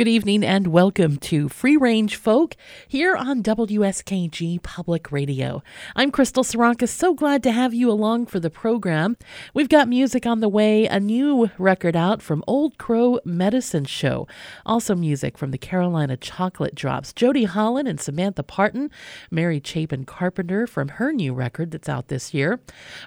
Good 0.00 0.08
evening 0.08 0.42
and 0.42 0.68
welcome 0.68 1.18
to 1.18 1.50
Free 1.50 1.76
Range 1.76 2.16
Folk 2.16 2.56
here 2.88 3.14
on 3.14 3.42
WSKG 3.42 4.62
Public 4.62 5.12
Radio. 5.12 5.62
I'm 5.94 6.10
Crystal 6.10 6.42
Sarakas, 6.42 6.88
so 6.88 7.12
glad 7.12 7.42
to 7.42 7.52
have 7.52 7.74
you 7.74 7.90
along 7.90 8.24
for 8.24 8.40
the 8.40 8.48
program. 8.48 9.18
We've 9.52 9.68
got 9.68 9.88
music 9.88 10.24
on 10.24 10.40
the 10.40 10.48
way, 10.48 10.86
a 10.86 10.98
new 10.98 11.50
record 11.58 11.96
out 11.96 12.22
from 12.22 12.42
Old 12.46 12.78
Crow 12.78 13.20
Medicine 13.26 13.84
Show, 13.84 14.26
also 14.64 14.94
music 14.94 15.36
from 15.36 15.50
the 15.50 15.58
Carolina 15.58 16.16
Chocolate 16.16 16.74
Drops, 16.74 17.12
Jolie 17.12 17.44
Holland 17.44 17.86
and 17.86 18.00
Samantha 18.00 18.42
Parton, 18.42 18.90
Mary 19.30 19.60
Chapin 19.62 20.06
Carpenter 20.06 20.66
from 20.66 20.88
her 20.88 21.12
new 21.12 21.34
record 21.34 21.72
that's 21.72 21.90
out 21.90 22.08
this 22.08 22.32
year. 22.32 22.58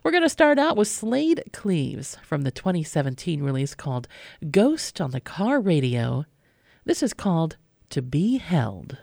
We're 0.03 0.11
going 0.11 0.21
to 0.21 0.29
start 0.29 0.59
out 0.59 0.77
with 0.77 0.89
Slaid 0.89 1.41
Cleaves 1.53 2.19
from 2.21 2.43
the 2.43 2.51
2017 2.51 3.41
release 3.41 3.73
called 3.73 4.07
Ghost 4.51 5.01
on 5.01 5.09
the 5.09 5.19
Car 5.19 5.59
Radio. 5.59 6.25
This 6.85 7.01
is 7.01 7.13
called 7.13 7.55
To 7.91 8.01
Be 8.01 8.39
Held. 8.39 8.97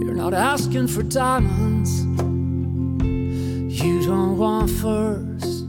You're 0.00 0.14
not 0.14 0.32
asking 0.32 0.86
for 0.86 1.02
diamonds. 1.02 2.04
You 3.82 4.06
don't 4.06 4.38
want 4.38 4.70
furs. 4.70 5.62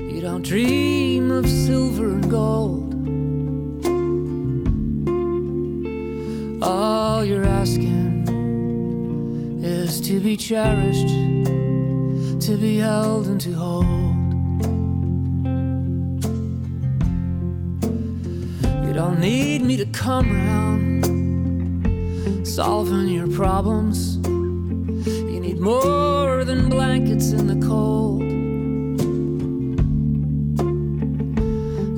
You 0.00 0.20
don't 0.20 0.42
dream 0.42 1.30
of 1.30 1.48
silver 1.48 2.10
and 2.10 2.28
gold. 2.28 2.92
All 6.60 7.24
you're 7.24 7.44
asking 7.44 8.03
is 9.64 9.98
to 10.02 10.20
be 10.20 10.36
cherished, 10.36 11.08
to 12.46 12.56
be 12.60 12.76
held 12.76 13.26
and 13.28 13.40
to 13.40 13.52
hold. 13.54 13.86
You 18.86 18.92
don't 18.92 19.18
need 19.20 19.62
me 19.62 19.78
to 19.78 19.86
come 19.86 20.30
round 20.30 21.04
solving 22.46 23.08
your 23.08 23.26
problems. 23.28 24.18
You 25.06 25.40
need 25.40 25.58
more 25.58 26.44
than 26.44 26.68
blankets 26.68 27.32
in 27.32 27.46
the 27.46 27.66
cold. 27.66 28.20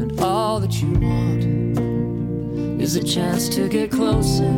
And 0.01 0.21
all 0.21 0.61
that 0.61 0.81
you 0.81 0.93
want 1.01 1.43
is 2.81 2.95
a 2.95 3.03
chance 3.03 3.49
to 3.51 3.69
get 3.69 3.91
closer, 3.91 4.53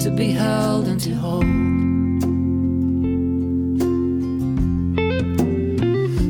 to 0.00 0.10
be 0.12 0.30
held 0.30 0.86
and 0.86 1.00
to 1.00 1.12
hold. 1.14 1.42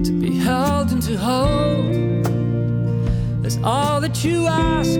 to 0.05 0.13
be 0.13 0.39
held 0.39 0.91
and 0.91 1.03
to 1.03 1.17
hold. 1.19 1.95
is 3.45 3.59
all 3.63 4.01
that 4.01 4.25
you 4.25 4.47
ask. 4.47 4.99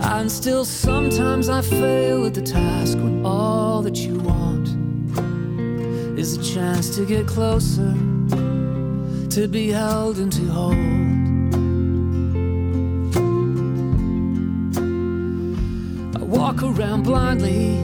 And 0.00 0.30
still, 0.30 0.66
sometimes 0.66 1.48
I 1.48 1.62
fail 1.62 2.26
at 2.26 2.34
the 2.34 2.42
task 2.42 2.98
when 2.98 3.24
all 3.24 3.80
that 3.82 3.96
you 3.96 4.18
want 4.18 4.68
is 6.18 6.36
a 6.36 6.42
chance 6.42 6.94
to 6.96 7.06
get 7.06 7.26
closer, 7.26 7.92
to 9.30 9.48
be 9.48 9.68
held 9.68 10.18
and 10.18 10.32
to 10.32 10.44
hold. 10.46 11.25
Walk 16.46 16.62
around 16.62 17.02
blindly, 17.02 17.76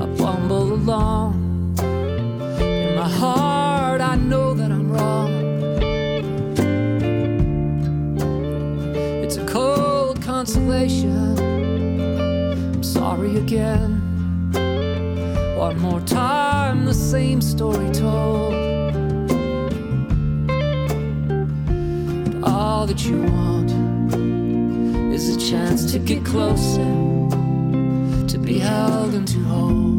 I 0.00 0.06
bumble 0.16 0.72
along. 0.72 1.76
In 2.58 2.94
my 2.96 3.06
heart, 3.06 4.00
I 4.00 4.16
know 4.16 4.54
that 4.54 4.70
I'm 4.70 4.90
wrong. 4.90 5.30
It's 9.22 9.36
a 9.36 9.44
cold 9.44 10.22
consolation. 10.22 11.38
I'm 12.76 12.82
sorry 12.82 13.36
again. 13.36 14.00
One 15.58 15.78
more 15.80 16.00
time, 16.00 16.86
the 16.86 16.94
same 16.94 17.42
story 17.42 17.90
told. 17.92 18.54
And 22.24 22.42
all 22.42 22.86
that 22.86 23.04
you 23.04 23.22
want 23.24 23.61
is 25.22 25.36
a 25.36 25.50
chance 25.50 25.92
to 25.92 25.98
get 26.00 26.24
closer, 26.24 26.84
to 28.26 28.38
be 28.38 28.58
held 28.58 29.14
and 29.14 29.28
to 29.28 29.38
hold. 29.44 29.91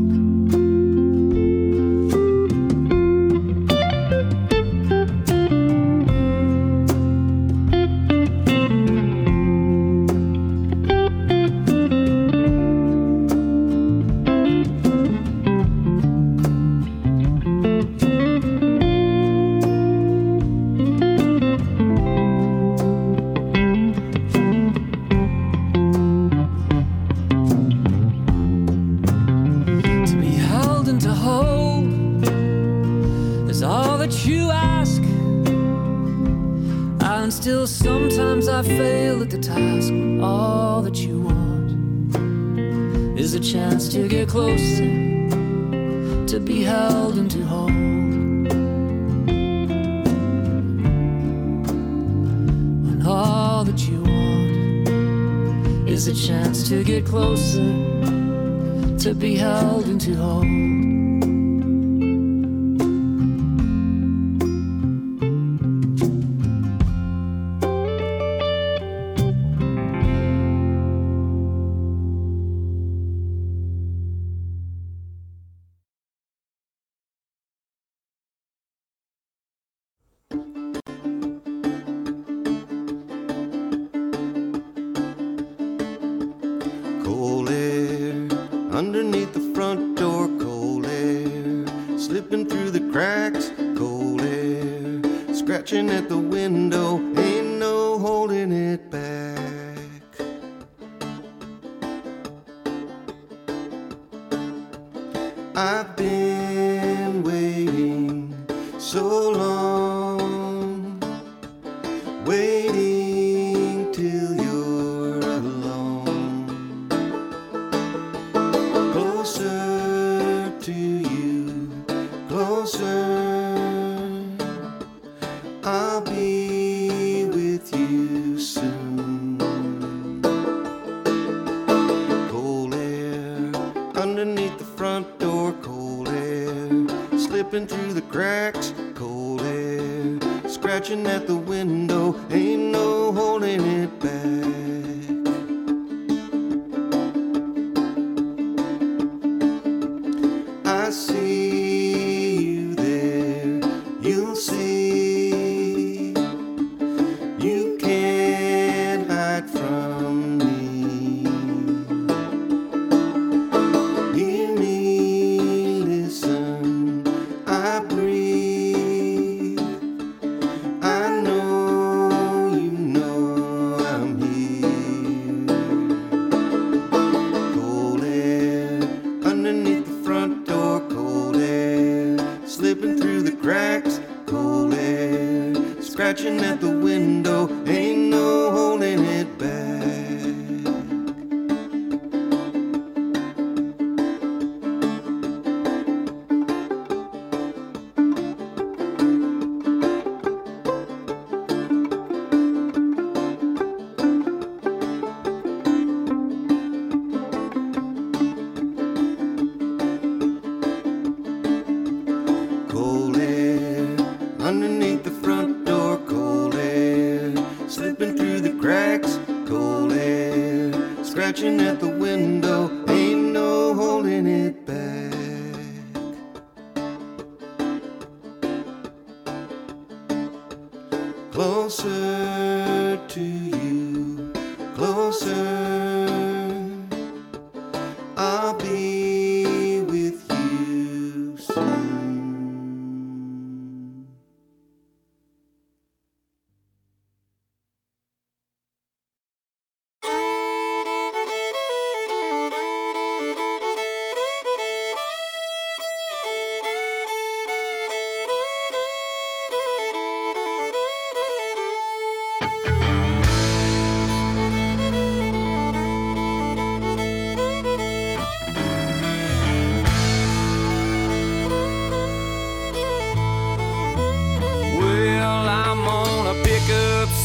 be 59.23 59.38
held 59.38 59.85
and 59.85 60.01
to 60.01 60.13
hold. 60.16 61.03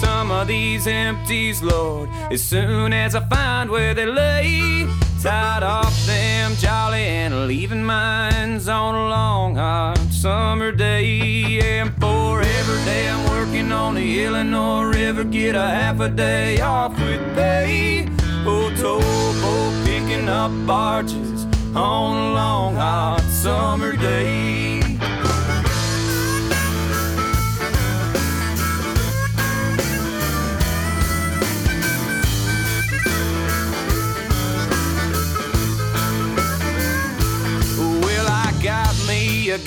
Some 0.01 0.31
of 0.31 0.47
these 0.47 0.87
empties, 0.87 1.63
Lord, 1.63 2.09
as 2.31 2.43
soon 2.43 2.93
as 2.93 3.15
I 3.15 3.21
find 3.27 3.71
where 3.71 3.95
they 3.95 4.07
lay. 4.07 4.87
Tied 5.23 5.65
off 5.65 6.07
them 6.07 6.55
jolly 6.57 7.03
and 7.03 7.49
leaving 7.49 7.83
mines 7.83 8.69
on 8.69 8.95
a 8.95 9.09
long 9.09 9.57
hot 9.57 9.99
summer 10.11 10.71
day. 10.71 11.61
And 11.61 11.91
for 12.01 12.41
every 12.41 12.85
day 12.85 13.09
I'm 13.09 13.29
working 13.31 13.73
on 13.73 13.95
the 13.97 14.25
Illinois 14.25 14.85
River, 14.85 15.25
get 15.25 15.57
a 15.57 15.69
half 15.79 15.99
a 16.01 16.09
day 16.09 16.61
off 16.61 16.93
with 17.01 17.35
pay. 17.35 18.09
Oh, 18.47 18.71
towboat 18.77 19.87
picking 19.87 20.29
up 20.29 20.53
barges 20.67 21.45
on 21.75 22.17
a 22.17 22.33
long 22.35 22.77
hot 22.77 23.23
summer 23.23 23.97
day. 23.97 24.68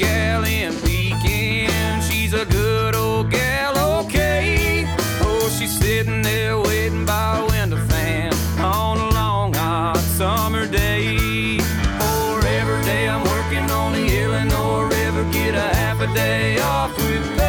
Gal 0.02 0.44
in 0.44 0.74
Pekin. 0.82 2.02
She's 2.02 2.34
a 2.34 2.46
good 2.46 2.96
old 2.96 3.30
gal, 3.30 3.74
okay. 4.00 4.86
Oh, 5.22 5.50
she's 5.58 5.74
sitting 5.80 6.22
there 6.22 6.60
waiting 6.60 7.06
by 7.06 7.40
a 7.40 7.46
window 7.46 7.78
fan 7.92 8.34
on 8.60 8.98
a 8.98 9.10
long 9.10 9.54
hot 9.54 9.98
summer 10.18 10.66
day. 10.68 11.60
For 12.00 12.46
every 12.60 12.82
day 12.84 13.08
I'm 13.08 13.24
working 13.36 13.70
on 13.70 13.94
the 13.94 14.06
Illinois 14.24 14.84
River, 14.96 15.24
get 15.32 15.54
a 15.56 15.70
half 15.76 16.00
a 16.02 16.08
day 16.14 16.60
off 16.60 16.98
with 16.98 17.41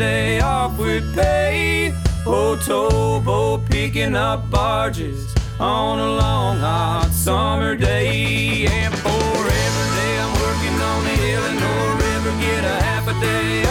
day 0.00 0.40
off 0.40 0.78
with 0.78 1.14
pay. 1.14 1.94
Oh, 2.24 2.56
towboat 2.56 3.66
picking 3.66 4.16
up 4.16 4.50
barges 4.50 5.34
on 5.60 5.98
a 5.98 6.10
long 6.22 6.56
hot 6.56 7.10
summer 7.12 7.76
day. 7.76 8.66
And 8.66 8.94
for 8.94 9.08
every 9.08 9.88
day 10.00 10.12
I'm 10.22 10.32
working 10.44 10.76
on 10.90 11.00
the 11.04 11.16
Illinois 11.34 11.92
River, 12.04 12.32
get 12.40 12.64
a 12.64 12.82
half 12.82 13.08
a 13.08 13.20
day 13.20 13.69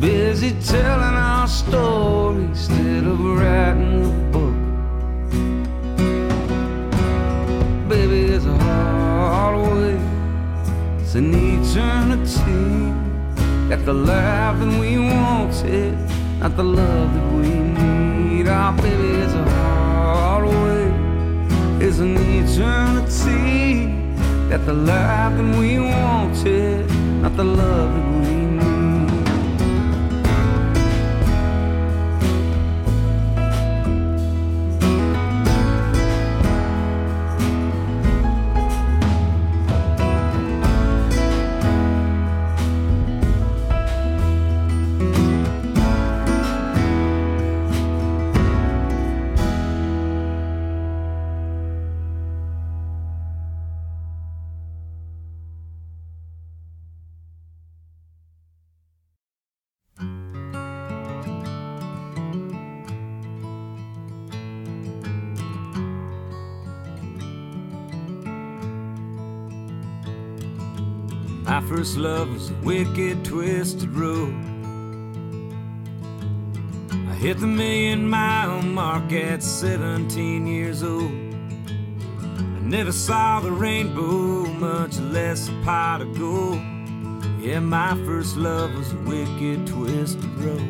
busy 0.00 0.52
telling 0.64 1.16
our 1.28 1.46
story 1.46 2.44
instead 2.44 3.04
of 3.04 3.20
writing 3.20 4.06
a 4.06 4.12
book. 4.32 4.56
Baby, 7.86 8.32
it's 8.32 8.46
a 8.46 8.56
hard 8.56 9.56
way. 9.72 10.00
It's 11.00 11.14
an 11.16 11.34
eternity. 11.34 12.94
Got 13.68 13.84
the 13.84 13.92
life 13.92 14.58
that 14.60 14.80
we 14.80 14.98
wanted, 14.98 15.98
not 16.40 16.56
the 16.56 16.64
love 16.64 17.12
that 17.14 17.32
we 17.34 17.48
need. 17.48 18.46
Oh, 18.48 18.72
baby, 18.80 19.08
it's 19.22 19.34
a 19.34 19.44
hard 19.50 20.44
way. 20.46 20.86
It's 21.86 21.98
an 21.98 22.16
eternity. 22.16 23.92
Got 24.48 24.64
the 24.64 24.72
life 24.72 25.36
that 25.36 25.58
we 25.58 25.78
wanted, 25.78 26.90
not 27.20 27.36
the 27.36 27.44
love 27.44 27.92
that 27.94 28.28
we 28.28 28.34
need. 28.34 28.49
First 71.80 71.96
love 71.96 72.30
was 72.30 72.50
a 72.50 72.54
wicked, 72.56 73.24
twisted 73.24 73.88
road. 73.96 74.34
I 76.92 77.14
hit 77.14 77.40
the 77.40 77.46
million 77.46 78.06
mile 78.06 78.60
mark 78.60 79.10
at 79.12 79.42
17 79.42 80.46
years 80.46 80.82
old. 80.82 81.10
I 81.10 82.60
never 82.60 82.92
saw 82.92 83.40
the 83.40 83.50
rainbow, 83.50 84.44
much 84.60 84.98
less 84.98 85.48
a 85.48 85.52
pot 85.64 86.02
of 86.02 86.18
gold. 86.18 86.60
Yeah, 87.40 87.60
my 87.60 87.94
first 88.04 88.36
love 88.36 88.74
was 88.74 88.92
a 88.92 88.98
wicked, 88.98 89.66
twisted 89.66 90.34
road. 90.34 90.60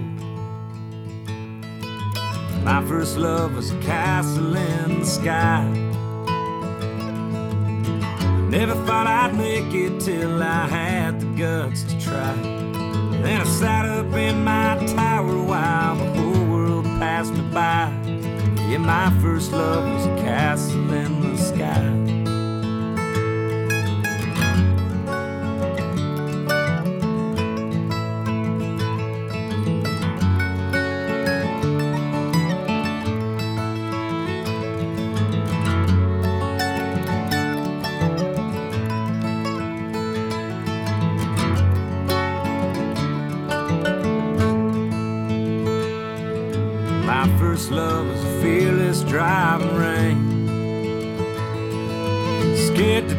My 2.62 2.86
first 2.86 3.16
love 3.16 3.56
was 3.56 3.72
a 3.72 3.80
castle 3.80 4.54
in 4.54 5.00
the 5.00 5.06
sky. 5.06 5.79
Never 8.50 8.74
thought 8.84 9.06
I'd 9.06 9.36
make 9.36 9.72
it 9.72 10.00
till 10.00 10.42
I 10.42 10.66
had 10.66 11.20
the 11.20 11.26
guts 11.38 11.84
to 11.84 12.00
try. 12.00 12.34
Then 13.22 13.42
I 13.42 13.44
sat 13.44 13.84
up 13.84 14.12
in 14.12 14.42
my 14.42 14.74
tower 14.88 15.40
while 15.40 15.94
the 15.94 16.20
whole 16.20 16.46
world 16.46 16.84
passed 16.84 17.32
me 17.32 17.42
by. 17.52 17.92
Yeah, 18.68 18.78
my 18.78 19.16
first 19.22 19.52
love 19.52 19.84
was 19.94 20.04
a 20.06 20.16
castle 20.24 20.92
in 20.92 21.20
the 21.20 21.36
sky. 21.38 21.99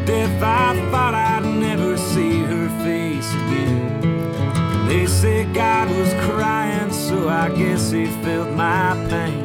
Death, 0.06 0.42
I 0.42 0.76
thought 0.92 1.14
I'd 1.14 1.46
never 1.46 1.98
see 1.98 2.40
her 2.40 2.70
face 2.84 3.32
again. 3.34 4.88
They 4.88 5.06
said 5.08 5.54
God 5.54 5.90
was 5.90 6.14
crying, 6.26 6.92
so 6.92 7.30
I 7.30 7.50
guess 7.50 7.92
he 7.92 8.06
felt 8.24 8.50
my 8.56 8.94
pain. 9.10 9.44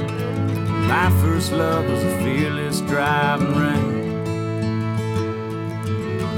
My 0.88 1.10
first 1.22 1.52
love 1.52 1.88
was 1.88 2.02
a 2.02 2.18
fearless 2.18 2.80
driving 2.80 3.54
rain. 3.54 4.06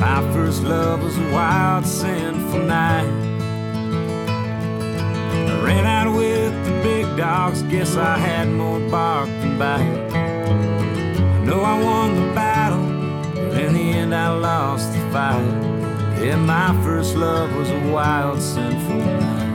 My 0.01 0.23
first 0.33 0.63
love 0.63 1.03
was 1.03 1.19
a 1.19 1.33
wild, 1.33 1.85
sinful 1.87 2.61
night. 2.61 3.11
I 5.51 5.61
ran 5.63 5.87
out 5.87 6.17
with 6.17 6.53
the 6.65 6.73
big 6.83 7.17
dogs, 7.17 7.63
guess 7.63 7.97
I 7.97 8.17
had 8.17 8.49
more 8.49 8.81
bark 8.91 9.29
than 9.41 9.59
bite. 9.59 10.13
I 10.15 11.45
know 11.45 11.63
I 11.63 11.83
won 11.83 12.15
the 12.15 12.35
battle, 12.35 12.58
end 14.09 14.15
I 14.15 14.29
lost 14.31 14.93
the 14.93 15.00
fight. 15.12 16.23
Yeah, 16.23 16.37
my 16.37 16.73
first 16.83 17.15
love 17.15 17.55
was 17.55 17.71
a 17.71 17.93
wild, 17.93 18.41
sinful 18.41 18.97
night. 18.97 19.48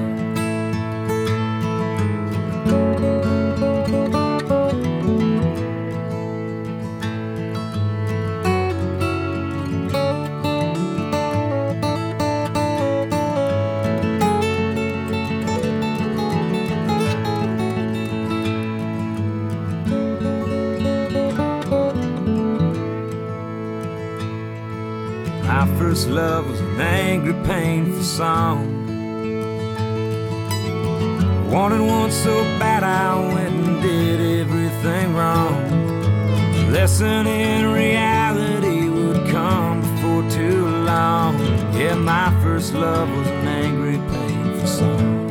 Wanted 31.53 31.81
one 31.81 32.09
so 32.09 32.41
bad 32.57 32.81
I 32.83 33.15
went 33.31 33.53
and 33.67 33.79
did 33.79 34.19
everything 34.41 35.13
wrong. 35.13 36.71
Lesson 36.71 37.27
in 37.27 37.71
reality 37.71 38.89
would 38.89 39.29
come 39.29 39.81
before 39.81 40.27
too 40.31 40.65
long. 40.83 41.39
Yeah, 41.75 41.93
my 41.93 42.33
first 42.41 42.73
love 42.73 43.07
was 43.15 43.27
an 43.27 43.47
angry, 43.47 43.97
painful 43.97 44.67
song. 44.67 45.27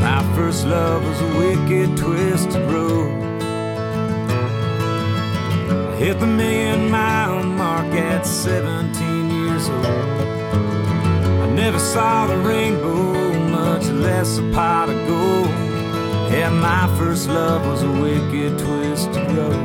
My 0.00 0.22
first 0.36 0.64
love 0.66 1.04
was 1.04 1.20
a 1.20 1.38
wicked, 1.38 1.94
twisted 1.94 2.72
road. 2.72 3.12
I 5.90 5.96
hit 5.96 6.18
the 6.18 6.26
million 6.26 6.90
mile 6.90 7.42
mark 7.42 7.92
at 7.92 8.26
17 8.26 9.30
years 9.30 9.68
old. 9.68 9.84
I 11.44 11.46
never 11.54 11.78
saw 11.78 12.26
the 12.26 12.38
rainbow, 12.38 13.41
less 14.02 14.38
a 14.38 14.42
pot 14.52 14.88
of 14.88 15.06
gold. 15.06 15.46
Yeah, 16.32 16.50
my 16.50 16.92
first 16.98 17.28
love 17.28 17.64
was 17.66 17.82
a 17.82 17.90
wicked, 17.90 18.58
twisted 18.58 19.30
road. 19.36 19.56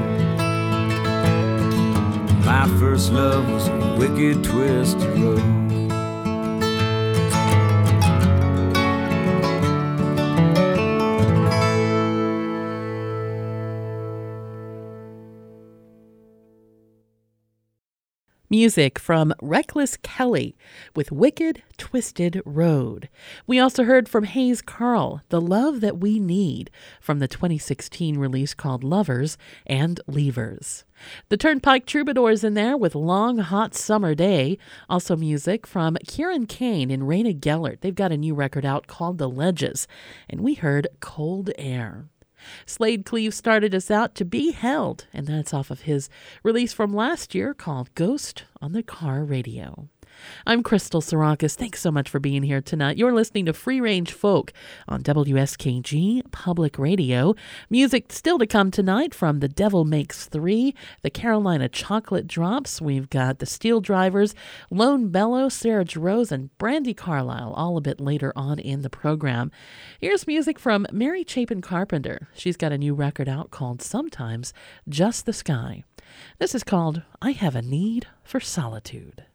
My 2.46 2.68
first 2.80 3.12
love 3.12 3.50
was 3.50 3.68
a 3.68 3.96
wicked, 3.98 4.44
twisted 4.44 5.20
road. 5.20 5.47
Music 18.58 18.98
from 18.98 19.36
Reckless 19.40 19.98
Kelly 19.98 20.58
with 20.96 21.12
Wicked 21.12 21.62
Twisted 21.78 22.42
Road. 22.44 23.08
We 23.46 23.60
also 23.60 23.84
heard 23.84 24.10
from 24.10 24.24
Hayes 24.24 24.64
Carll, 24.64 25.22
The 25.30 25.40
Love 25.40 25.80
That 25.82 26.00
We 26.00 26.20
Need, 26.20 26.72
from 27.00 27.20
the 27.20 27.28
2016 27.28 28.18
release 28.18 28.56
called 28.56 28.84
Lovers 28.84 29.38
and 29.68 30.02
Leavers. 30.10 30.86
The 31.30 31.38
Turnpike 31.38 31.86
Troubadours 31.86 32.44
in 32.44 32.56
there 32.56 32.76
with 32.76 32.96
Long 32.96 33.38
Hot 33.38 33.76
Summer 33.76 34.16
Day. 34.16 34.58
Also 34.90 35.16
music 35.16 35.68
from 35.68 35.96
Kieran 36.08 36.48
Kane 36.48 36.90
and 36.90 37.04
Rayna 37.04 37.40
Gellert. 37.40 37.82
They've 37.82 37.94
got 37.94 38.12
a 38.12 38.18
new 38.18 38.34
record 38.34 38.66
out 38.66 38.88
called 38.88 39.20
The 39.20 39.30
Ledges. 39.30 39.88
And 40.28 40.42
we 40.42 40.56
heard 40.56 40.88
Cold 41.00 41.52
Air. 41.60 42.06
Slaid 42.66 43.06
Cleave 43.06 43.34
started 43.34 43.74
us 43.76 43.92
out 43.92 44.16
to 44.16 44.26
be 44.26 44.52
held, 44.52 45.06
and 45.14 45.28
that's 45.28 45.54
off 45.54 45.72
of 45.72 45.82
his 45.82 46.10
release 46.44 46.74
from 46.74 46.94
last 46.94 47.36
year 47.36 47.54
called 47.54 47.94
Ghost 47.96 48.44
on 48.62 48.74
the 48.74 48.84
Car 48.84 49.24
Radio. 49.24 49.90
I'm 50.46 50.64
Crystal 50.64 51.02
Sarakas. 51.02 51.56
Thanks 51.56 51.82
so 51.82 51.92
much 51.92 52.10
for 52.10 52.20
being 52.20 52.44
here 52.44 52.62
tonight. 52.62 52.98
You're 52.98 53.14
listening 53.14 53.46
to 53.46 53.54
Free 53.54 53.82
Range 53.82 54.12
Folk 54.12 54.54
on 54.88 55.04
WSKG 55.04 56.32
Public 56.32 56.78
Radio. 56.80 57.36
Music 57.70 58.12
still 58.12 58.38
to 58.40 58.48
come 58.48 58.72
tonight 58.72 59.14
from 59.14 59.40
The 59.40 59.48
Devil 59.48 59.86
Makes 59.86 60.26
Three, 60.26 60.74
the 61.02 61.10
Carolina 61.10 61.70
Chocolate 61.70 62.28
Drops. 62.28 62.82
We've 62.82 63.10
got 63.10 63.40
the 63.40 63.46
Steel 63.46 63.82
Drivers, 63.82 64.34
Lone 64.70 65.10
Bellow, 65.10 65.50
Sarah 65.50 65.86
Rose, 65.96 66.32
and 66.32 66.50
Brandi 66.58 66.96
Carlile, 66.96 67.54
all 67.54 67.78
a 67.78 67.82
bit 67.82 68.00
later 68.00 68.34
on 68.36 68.60
in 68.60 68.82
the 68.82 68.90
program. 68.90 69.52
Here's 70.00 70.28
music 70.28 70.60
from 70.60 70.88
Mary 70.92 71.24
Chapin 71.28 71.62
Carpenter. 71.62 72.28
She's 72.34 72.58
got 72.58 72.72
a 72.72 72.78
new 72.78 72.94
record 72.94 73.30
out 73.30 73.52
called 73.52 73.82
Sometimes 73.82 74.54
Just 74.88 75.26
the 75.26 75.34
Sky. 75.34 75.84
This 76.40 76.56
is 76.56 76.64
called 76.64 77.02
I 77.22 77.32
Have 77.32 77.56
a 77.56 77.62
Need 77.62 78.08
for 78.24 78.40
Solitude. 78.40 79.26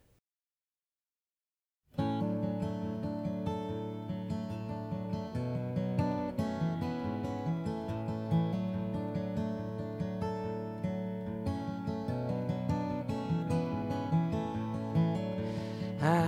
I 16.05 16.27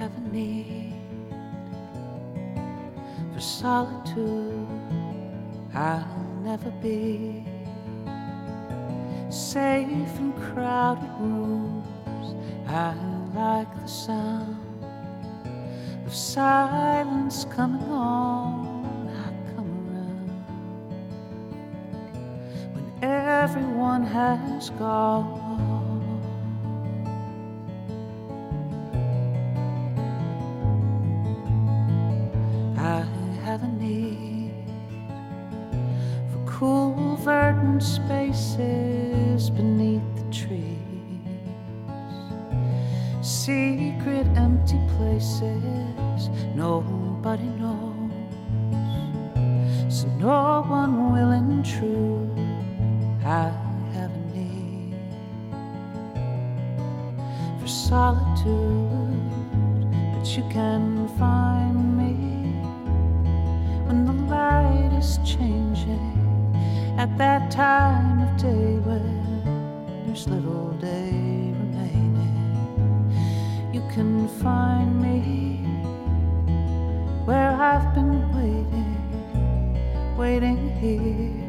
have 0.00 0.10
a 0.16 0.20
need 0.32 0.94
for 3.32 3.40
solitude. 3.40 4.66
I'll 5.72 6.26
never 6.42 6.72
be 6.82 7.44
safe 9.30 10.18
in 10.18 10.32
crowded 10.32 11.08
rooms. 11.20 12.34
I 12.66 12.94
like 13.32 13.72
the 13.80 13.86
sound 13.86 14.56
of 16.04 16.12
silence 16.12 17.44
coming 17.44 17.92
on. 17.92 19.06
I 19.06 19.54
come 19.54 19.70
around 19.86 20.30
when 22.74 23.04
everyone 23.04 24.02
has 24.02 24.70
gone. 24.70 25.51
Spaces 37.82 39.50
beneath 39.50 40.02
the 40.16 40.24
trees, 40.32 40.78
secret, 43.20 44.26
empty 44.36 44.78
places 44.96 46.28
nobody 46.54 47.50
knows, 47.60 48.12
so 49.88 50.06
no 50.18 50.64
one 50.68 51.12
will 51.12 51.32
intrude. 51.32 52.38
I 53.24 53.50
have 53.94 54.10
a 54.10 54.22
need 54.34 54.94
for 57.60 57.68
solitude, 57.68 59.20
but 60.14 60.26
you 60.36 60.44
can 60.50 60.81
that 67.22 67.52
time 67.52 68.18
of 68.20 68.36
day 68.36 68.70
when 68.86 70.04
there's 70.04 70.26
little 70.26 70.72
day 70.80 71.12
remaining. 71.62 73.14
You 73.72 73.80
can 73.94 74.26
find 74.42 74.90
me 75.00 75.62
where 77.24 77.52
I've 77.70 77.94
been 77.94 78.16
waiting, 78.38 80.16
waiting 80.18 80.60
here 80.80 81.41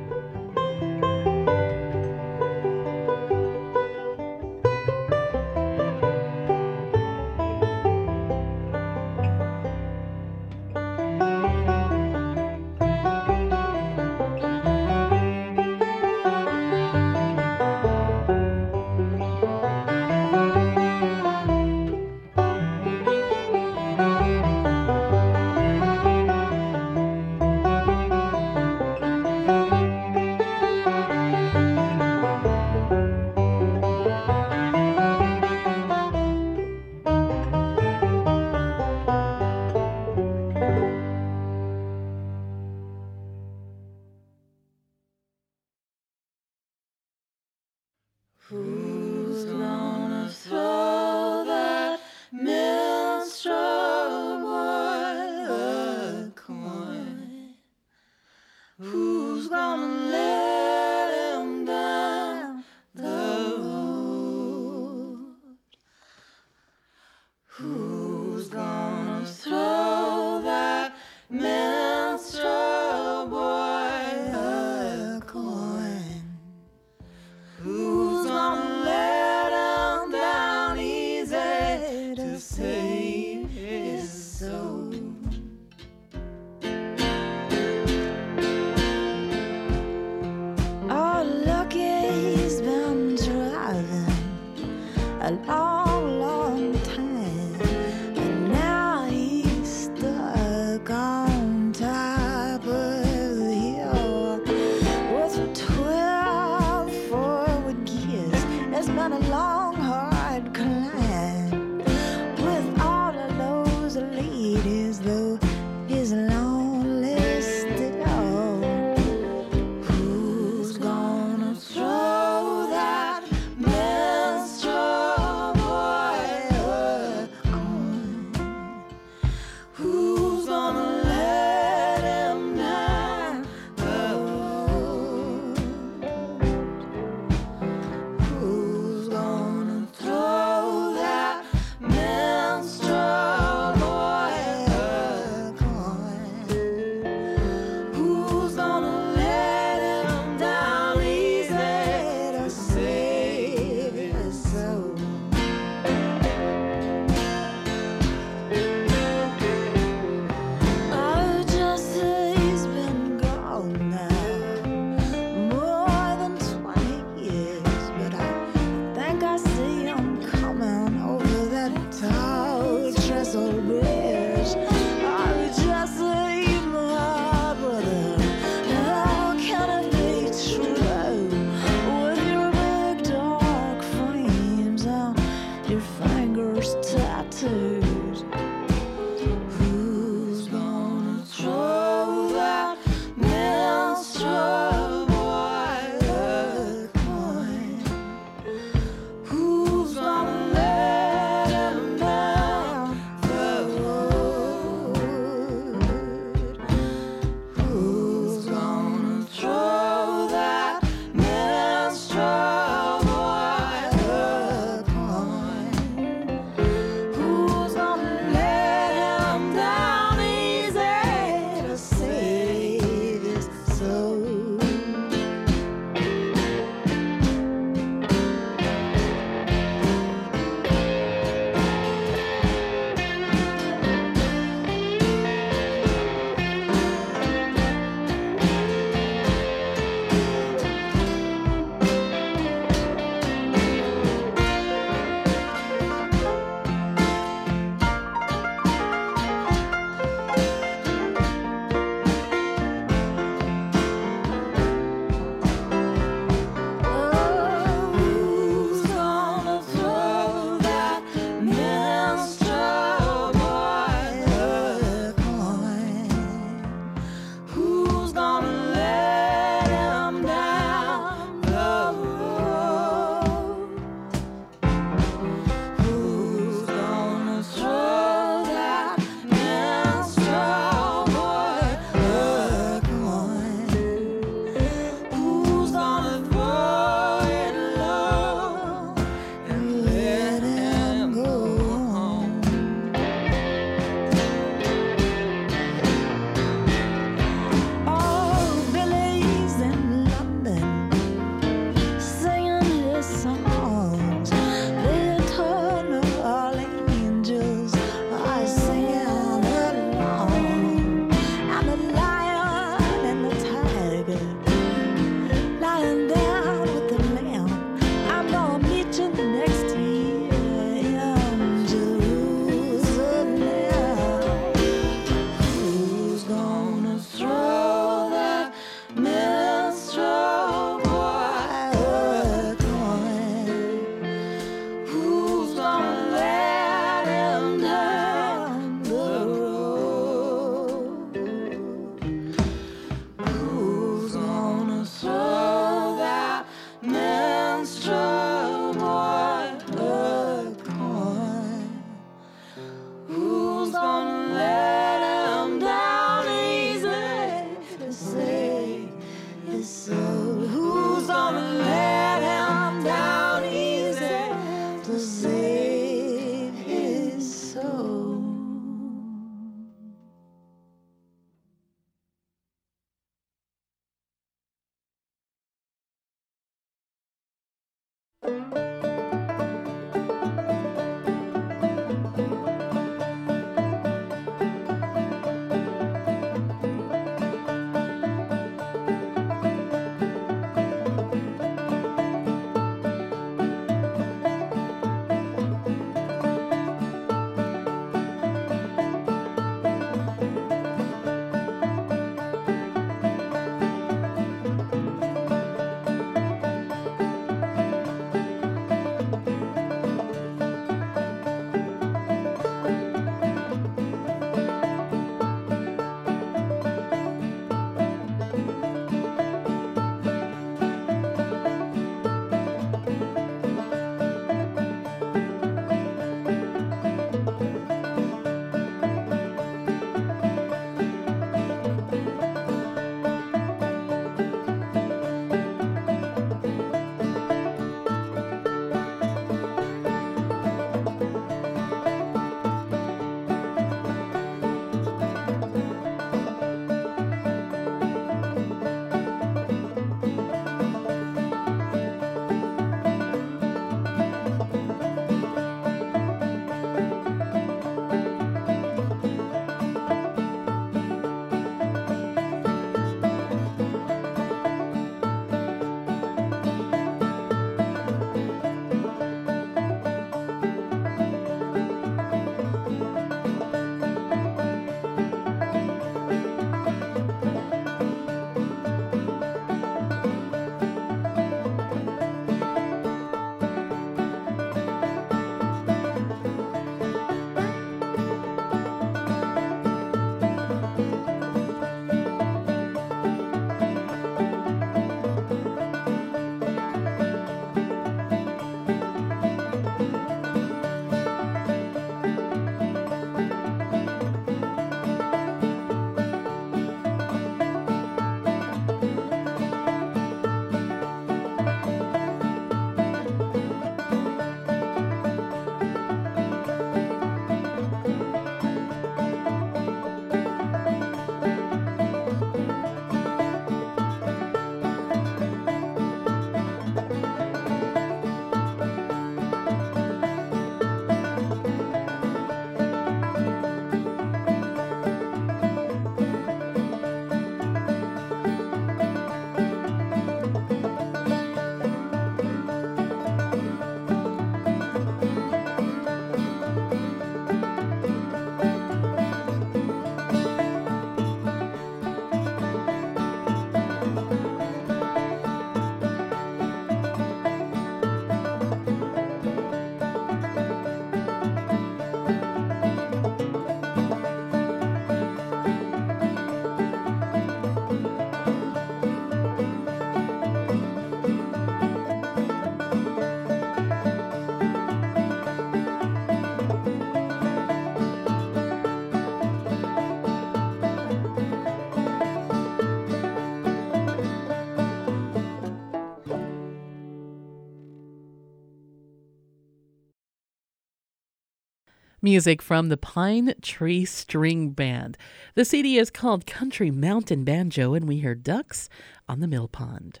Music 592.04 592.42
from 592.42 592.68
the 592.68 592.76
Pine 592.76 593.32
Tree 593.40 593.86
String 593.86 594.50
Band. 594.50 594.98
The 595.36 595.44
CD 595.46 595.78
is 595.78 595.88
called 595.88 596.26
Country 596.26 596.70
Mountain 596.70 597.24
Banjo, 597.24 597.72
and 597.72 597.88
we 597.88 598.00
hear 598.00 598.14
Ducks 598.14 598.68
on 599.08 599.20
the 599.20 599.26
Mill 599.26 599.48
Pond. 599.48 600.00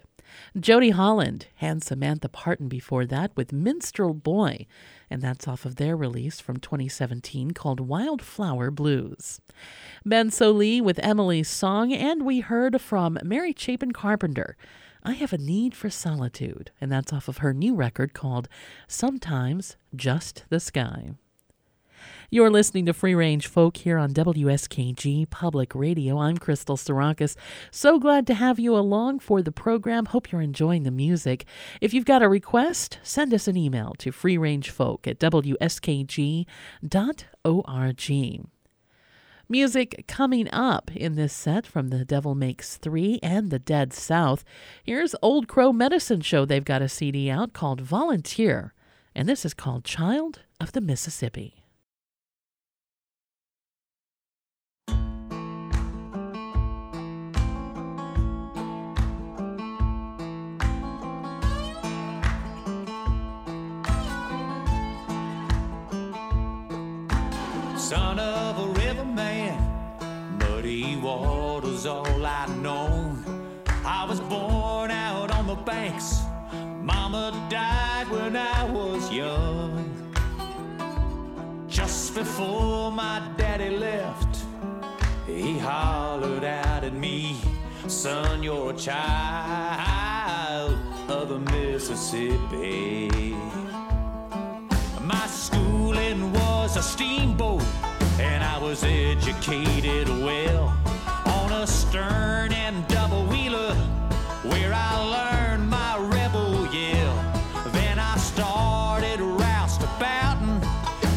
Jolie 0.60 0.90
Holland 0.90 1.46
and 1.62 1.82
Samantha 1.82 2.28
Parton 2.28 2.68
before 2.68 3.06
that 3.06 3.34
with 3.36 3.54
Minstrel 3.54 4.12
Boy, 4.12 4.66
and 5.08 5.22
that's 5.22 5.48
off 5.48 5.64
of 5.64 5.76
their 5.76 5.96
release 5.96 6.40
from 6.40 6.58
2017 6.58 7.52
called 7.52 7.80
Wildflower 7.80 8.70
Blues. 8.70 9.40
Ben 10.04 10.28
Sollee 10.28 10.82
with 10.82 11.00
Emily's 11.02 11.48
Song, 11.48 11.90
and 11.90 12.26
we 12.26 12.40
heard 12.40 12.82
from 12.82 13.16
Mary 13.24 13.54
Chapin 13.56 13.92
Carpenter. 13.92 14.58
I 15.02 15.12
have 15.12 15.32
a 15.32 15.38
need 15.38 15.74
for 15.74 15.88
solitude, 15.88 16.70
and 16.82 16.92
that's 16.92 17.14
off 17.14 17.28
of 17.28 17.38
her 17.38 17.54
new 17.54 17.74
record 17.74 18.12
called 18.12 18.46
Sometimes 18.86 19.78
Just 19.96 20.44
the 20.50 20.60
Sky. 20.60 21.14
You're 22.34 22.50
listening 22.50 22.86
to 22.86 22.92
Free 22.92 23.14
Range 23.14 23.46
Folk 23.46 23.76
here 23.76 23.96
on 23.96 24.12
WSKG 24.12 25.30
Public 25.30 25.72
Radio. 25.72 26.18
I'm 26.18 26.36
Crystal 26.36 26.76
Sarakas. 26.76 27.36
So 27.70 28.00
glad 28.00 28.26
to 28.26 28.34
have 28.34 28.58
you 28.58 28.76
along 28.76 29.20
for 29.20 29.40
the 29.40 29.52
program. 29.52 30.06
Hope 30.06 30.32
you're 30.32 30.40
enjoying 30.40 30.82
the 30.82 30.90
music. 30.90 31.44
If 31.80 31.94
you've 31.94 32.04
got 32.04 32.24
a 32.24 32.28
request, 32.28 32.98
send 33.04 33.32
us 33.32 33.46
an 33.46 33.56
email 33.56 33.94
to 33.98 34.10
freerangefolk 34.10 35.06
at 35.06 35.20
wskg.org. 35.20 36.48
Music 39.48 40.04
coming 40.08 40.50
up 40.50 40.90
in 40.96 41.14
this 41.14 41.32
set 41.32 41.64
from 41.64 41.86
The 41.90 42.04
Devil 42.04 42.34
Makes 42.34 42.78
Three 42.78 43.20
and 43.22 43.52
The 43.52 43.60
Dead 43.60 43.92
South. 43.92 44.44
Here's 44.82 45.14
Old 45.22 45.46
Crow 45.46 45.72
Medicine 45.72 46.20
Show. 46.20 46.44
They've 46.44 46.64
got 46.64 46.82
a 46.82 46.88
CD 46.88 47.30
out 47.30 47.52
called 47.52 47.80
Volunteer, 47.80 48.74
and 49.14 49.28
this 49.28 49.44
is 49.44 49.54
called 49.54 49.84
Child 49.84 50.40
of 50.60 50.72
the 50.72 50.80
Mississippi. 50.80 51.63
Son 67.84 68.18
of 68.18 68.58
a 68.58 68.66
river 68.80 69.04
man. 69.04 69.58
Muddy 70.38 70.96
water's 70.96 71.84
all 71.84 72.24
I 72.24 72.46
know. 72.62 73.14
I 73.84 74.06
was 74.08 74.20
born 74.20 74.90
out 74.90 75.30
on 75.30 75.46
the 75.46 75.54
banks. 75.54 76.22
Mama 76.80 77.46
died 77.50 78.08
when 78.08 78.36
I 78.36 78.64
was 78.70 79.12
young. 79.12 79.84
Just 81.68 82.14
before 82.14 82.90
my 82.90 83.20
daddy 83.36 83.76
left, 83.76 84.38
he 85.26 85.58
hollered 85.58 86.44
out 86.44 86.84
at 86.84 86.94
me, 86.94 87.36
Son, 87.86 88.42
you're 88.42 88.70
a 88.70 88.76
child 88.76 90.78
of 91.10 91.28
the 91.28 91.38
Mississippi. 91.52 93.36
My 95.02 95.26
schooling 95.26 96.32
was 96.32 96.43
a 96.64 96.82
steamboat, 96.82 97.62
and 98.18 98.42
I 98.42 98.56
was 98.56 98.82
educated 98.84 100.08
well 100.08 100.74
on 101.26 101.52
a 101.52 101.66
stern 101.66 102.54
and 102.54 102.88
double 102.88 103.26
wheeler 103.26 103.74
where 104.42 104.72
I 104.72 104.96
learned 105.14 105.68
my 105.68 105.98
rebel 105.98 106.66
yell. 106.72 107.16
Then 107.66 107.98
I 107.98 108.16
started 108.16 109.20
roustabouting 109.20 110.64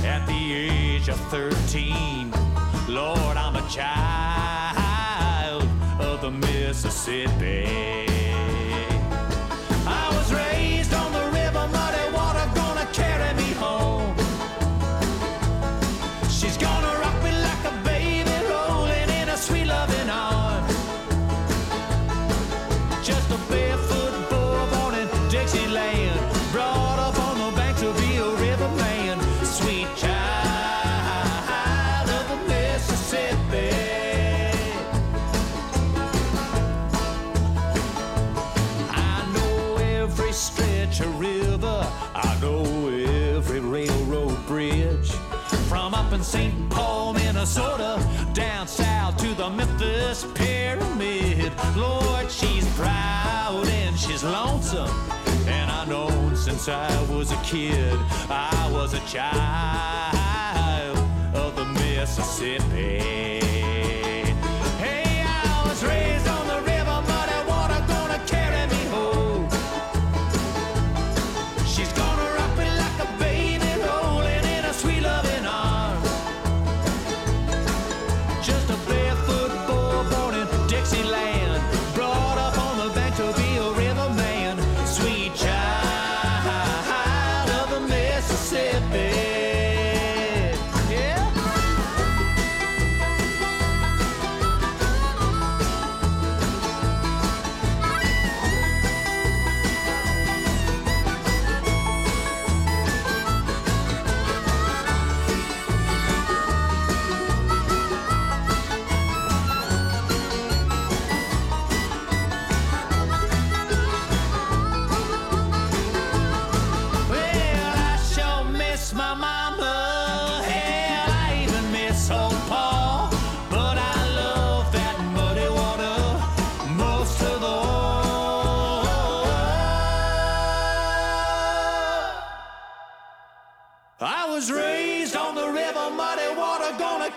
at 0.03 0.27
the 0.27 0.53
age 0.53 1.07
of 1.07 1.17
13. 1.31 2.29
Lord, 2.89 3.37
I'm 3.37 3.55
a 3.55 3.67
child 3.69 5.63
of 6.01 6.19
the 6.19 6.29
Mississippi. 6.29 8.06
St. 46.27 46.69
Paul, 46.69 47.13
Minnesota, 47.13 48.05
down 48.33 48.67
south 48.67 49.15
to 49.15 49.33
the 49.33 49.49
Memphis 49.49 50.25
Pyramid. 50.35 51.53
Lord, 51.73 52.29
she's 52.29 52.67
proud 52.75 53.65
and 53.65 53.97
she's 53.97 54.25
lonesome. 54.25 54.91
And 55.47 55.71
I 55.71 55.85
know 55.85 56.09
since 56.35 56.67
I 56.67 56.91
was 57.09 57.31
a 57.31 57.37
kid, 57.43 57.97
I 58.29 58.69
was 58.73 58.93
a 58.93 58.99
child 59.07 60.97
of 61.33 61.55
the 61.55 61.63
Mississippi. 61.63 63.46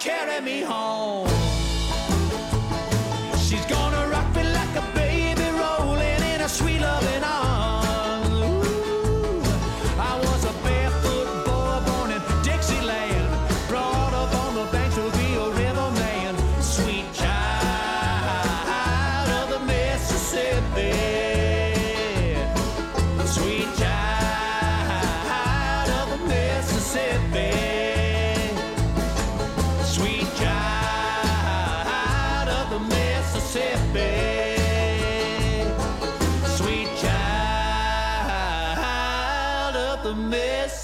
Carry 0.01 0.41
me 0.41 0.63
home. 0.63 1.30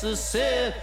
Mississippi. 0.02 0.74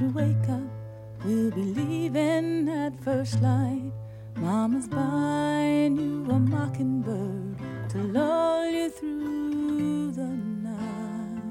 You 0.00 0.08
wake 0.10 0.48
up. 0.48 0.62
We'll 1.24 1.50
be 1.50 1.62
leaving 1.62 2.68
at 2.68 2.98
first 3.02 3.40
light. 3.40 3.92
Mama's 4.36 4.88
buying 4.88 5.96
you 5.96 6.30
a 6.30 6.38
mockingbird 6.38 7.58
to 7.90 7.98
lull 7.98 8.68
you 8.68 8.90
through 8.90 10.12
the 10.12 10.26
night. 10.68 11.42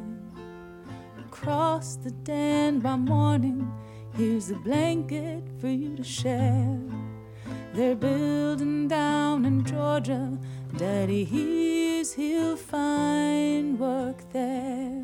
Across 1.25 1.97
the 1.97 2.11
den 2.11 2.79
by 2.79 2.95
morning, 2.95 3.71
here's 4.13 4.51
a 4.51 4.55
blanket 4.55 5.43
for 5.59 5.69
you 5.69 5.95
to 5.95 6.03
share. 6.03 6.79
They're 7.73 7.95
building 7.95 8.87
down 8.87 9.45
in 9.45 9.65
Georgia. 9.65 10.37
Daddy 10.77 11.23
hears 11.23 12.13
he'll 12.13 12.57
find 12.57 13.79
work 13.79 14.21
there. 14.31 15.03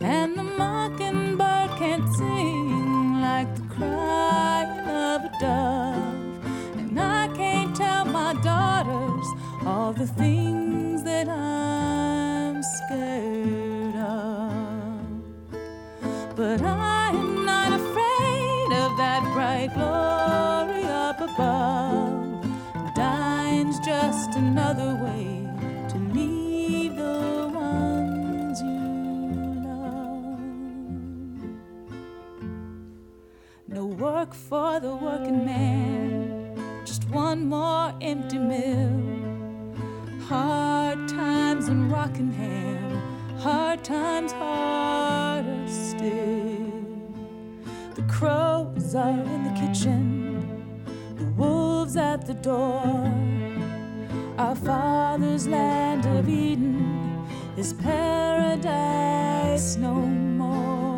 And 0.00 0.36
the 0.36 0.42
mockingbird 0.42 1.70
can't 1.78 2.06
sing 2.16 3.20
like 3.20 3.54
the 3.56 3.62
crying 3.74 4.80
of 4.88 5.24
a 5.24 5.32
dove. 5.40 6.78
And 6.78 7.00
I 7.00 7.28
can't 7.34 7.74
tell 7.74 8.04
my 8.04 8.34
daughters 8.42 9.26
all 9.64 9.92
the 9.92 10.06
things 10.06 11.02
that 11.04 11.28
I'm 11.28 12.62
scared 12.62 13.96
of. 13.96 15.16
But 16.36 16.60
I 16.60 17.10
am 17.10 17.46
not 17.46 17.72
afraid 17.80 18.72
of 18.84 18.96
that 18.98 19.22
bright 19.32 19.72
glory 19.74 20.84
up 20.84 21.20
above. 21.20 22.94
Dying's 22.94 23.78
just 23.80 24.36
another 24.36 24.94
way 25.02 25.35
work 34.06 34.34
for 34.34 34.78
the 34.78 34.94
working 34.94 35.44
man, 35.44 36.54
just 36.84 37.02
one 37.10 37.48
more 37.48 37.92
empty 38.00 38.38
mill. 38.38 38.94
Hard 40.28 41.08
times 41.08 41.68
in 41.68 41.90
Rockingham, 41.90 43.02
hard 43.40 43.82
times 43.82 44.30
harder 44.30 45.66
still. 45.66 46.70
The 47.96 48.04
crows 48.16 48.94
are 48.94 49.24
in 49.34 49.40
the 49.48 49.54
kitchen, 49.62 49.98
the 51.16 51.26
wolves 51.40 51.96
at 51.96 52.28
the 52.28 52.34
door. 52.34 53.12
Our 54.38 54.54
father's 54.54 55.48
land 55.48 56.06
of 56.06 56.28
Eden 56.28 57.26
is 57.56 57.72
paradise 57.72 59.76
no 59.76 59.94
more. 59.94 60.95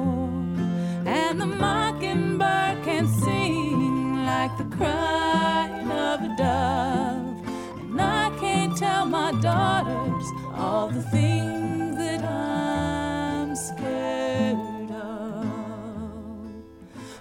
And 1.09 1.41
the 1.41 1.47
mockingbird 1.47 2.85
can 2.85 3.09
sing 3.09 4.27
like 4.27 4.59
the 4.59 4.77
crying 4.77 5.91
of 5.91 6.21
a 6.21 6.37
dove. 6.37 7.49
And 7.81 7.99
I 7.99 8.31
can't 8.39 8.77
tell 8.77 9.07
my 9.07 9.33
daughters 9.41 10.27
all 10.55 10.89
the 10.89 11.01
things 11.05 11.97
that 11.97 12.23
I'm 12.23 13.57
scared 13.57 14.91
of. 14.91 15.47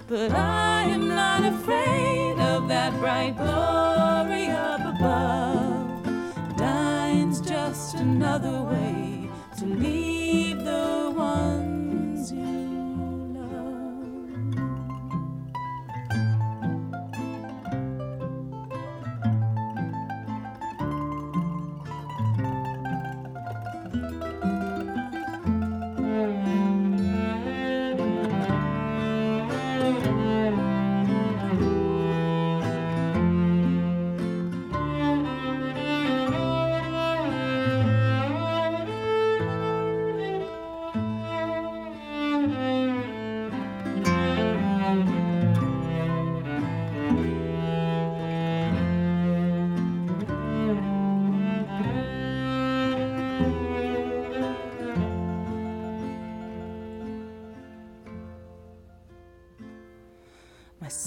But 0.09 0.31
I 0.33 0.83
am 0.83 1.07
not 1.07 1.45
afraid 1.45 2.39
of 2.39 2.67
that 2.67 2.91
bright 2.99 3.37
glory 3.37 4.47
up 4.47 4.81
above. 4.81 6.57
Dying's 6.57 7.39
just 7.39 7.95
another 7.95 8.63
way 8.63 9.29
to 9.59 9.65
leave 9.65 10.59
the 10.65 11.13
ones 11.15 12.33
you 12.33 12.66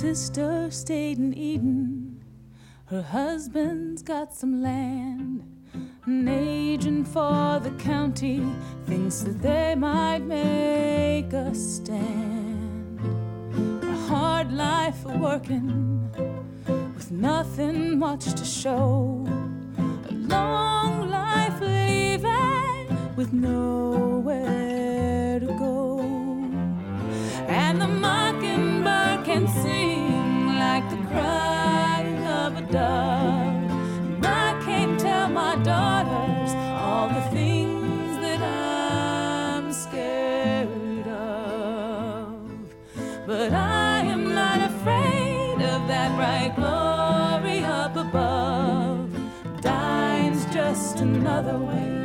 sister 0.01 0.70
stayed 0.70 1.18
in 1.18 1.34
Eden. 1.36 2.24
Her 2.86 3.03
husband's 3.03 4.03
got 4.03 4.34
some 4.34 4.62
land. 4.62 5.42
An 6.07 6.26
agent 6.26 7.07
for 7.07 7.61
the 7.62 7.72
county 7.78 8.42
thinks 8.86 9.20
that 9.20 9.42
they 9.42 9.74
might 9.74 10.20
make 10.20 11.30
a 11.34 11.55
stand. 11.55 12.98
A 13.82 13.94
hard 14.09 14.51
life 14.51 15.05
working 15.05 16.11
with 16.94 17.11
nothing 17.11 17.98
much 17.98 18.24
to 18.32 18.44
show. 18.46 19.19
Another 51.41 51.59
way 51.59 51.99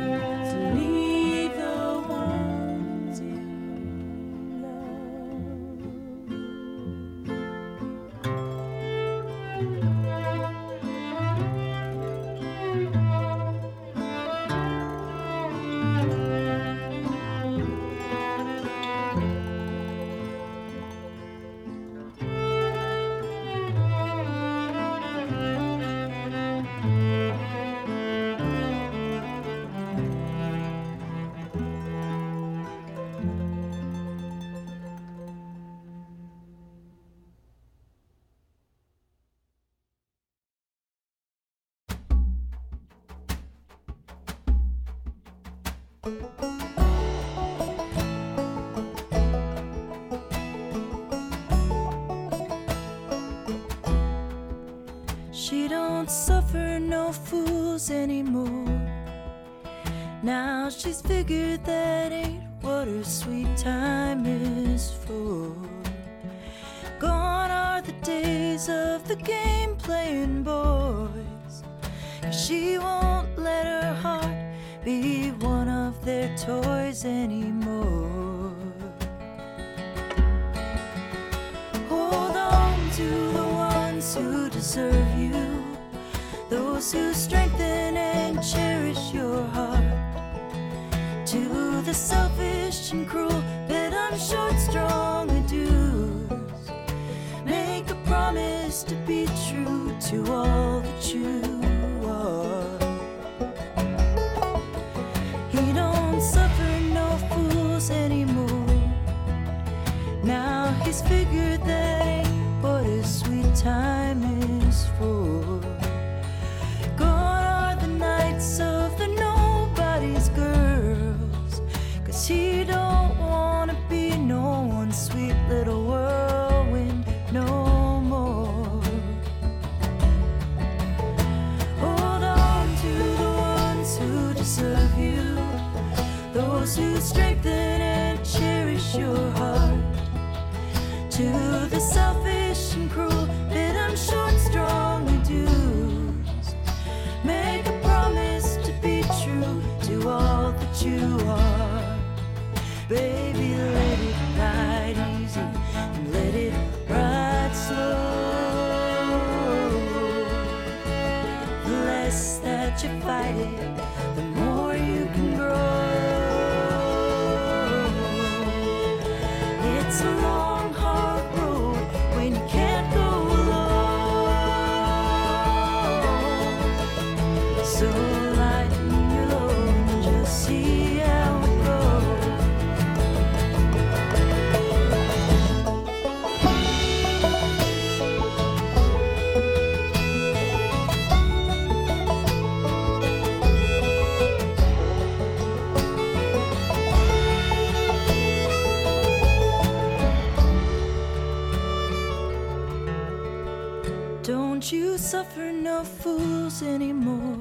rules 206.16 206.62
anymore. 206.62 207.38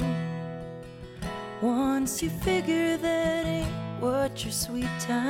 Once 1.61 2.21
you 2.21 2.29
figure 2.29 2.97
that 2.97 3.45
ain't 3.45 3.67
what 4.01 4.43
your 4.43 4.51
sweet 4.51 4.89
time. 4.99 5.24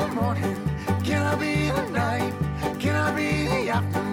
the 0.00 0.14
morning? 0.14 0.56
Can 1.04 1.22
I 1.22 1.34
be 1.34 1.70
the 1.70 1.88
night? 1.90 2.32
Can 2.80 2.94
I 2.96 3.14
be 3.14 3.48
the 3.48 3.70
afternoon? 3.70 4.09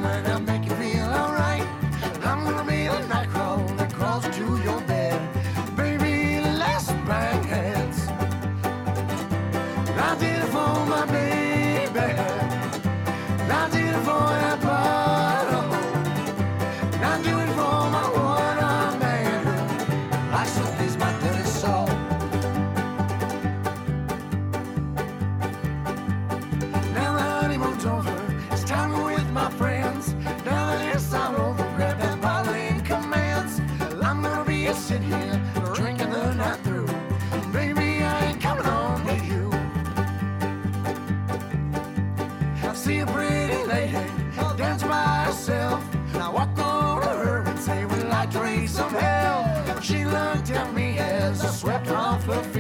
she 49.88 50.03
looked 50.03 50.51
at 50.51 50.73
me 50.73 50.97
as 50.97 51.41
I 51.45 51.49
swept 51.49 51.88
off 51.88 52.27
the 52.27 52.57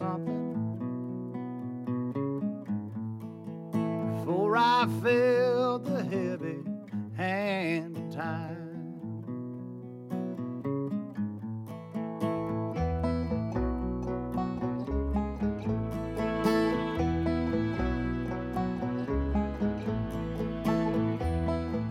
something 0.00 0.56
before 4.16 4.56
I 4.56 4.86
felt 5.02 5.84
the 5.84 6.02
heavy 6.02 6.64
hand 7.16 7.98
of 7.98 8.14
time. 8.14 8.56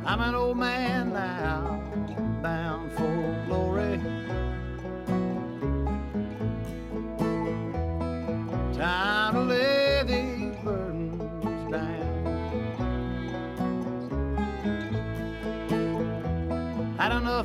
I'm 0.06 0.22
an 0.22 0.34
old 0.34 0.58
man 0.58 1.14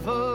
Had 0.05 0.34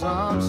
west 0.00 0.47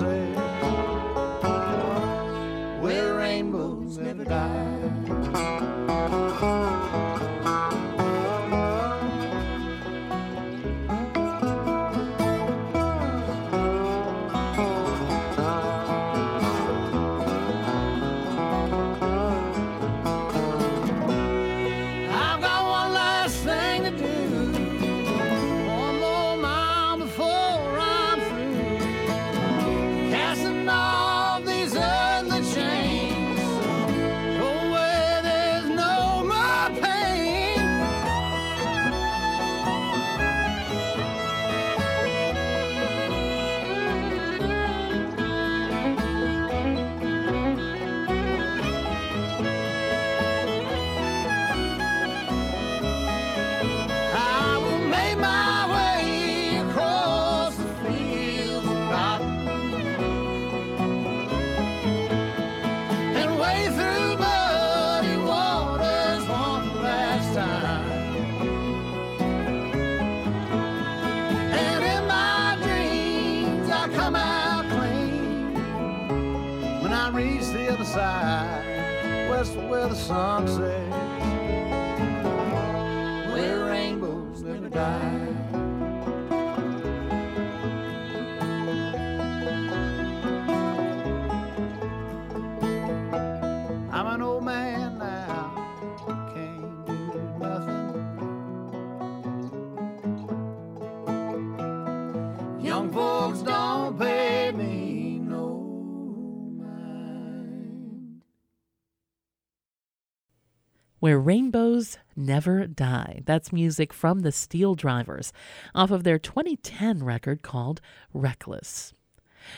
Where 111.09 111.19
Rainbows 111.19 111.97
Never 112.15 112.67
Die. 112.67 113.23
That's 113.25 113.51
music 113.51 113.93
from 113.93 114.19
the 114.19 114.29
SteelDrivers 114.29 115.31
off 115.73 115.89
of 115.89 116.03
their 116.03 116.19
2010 116.19 117.03
record 117.03 117.41
called 117.41 117.81
Reckless. 118.13 118.93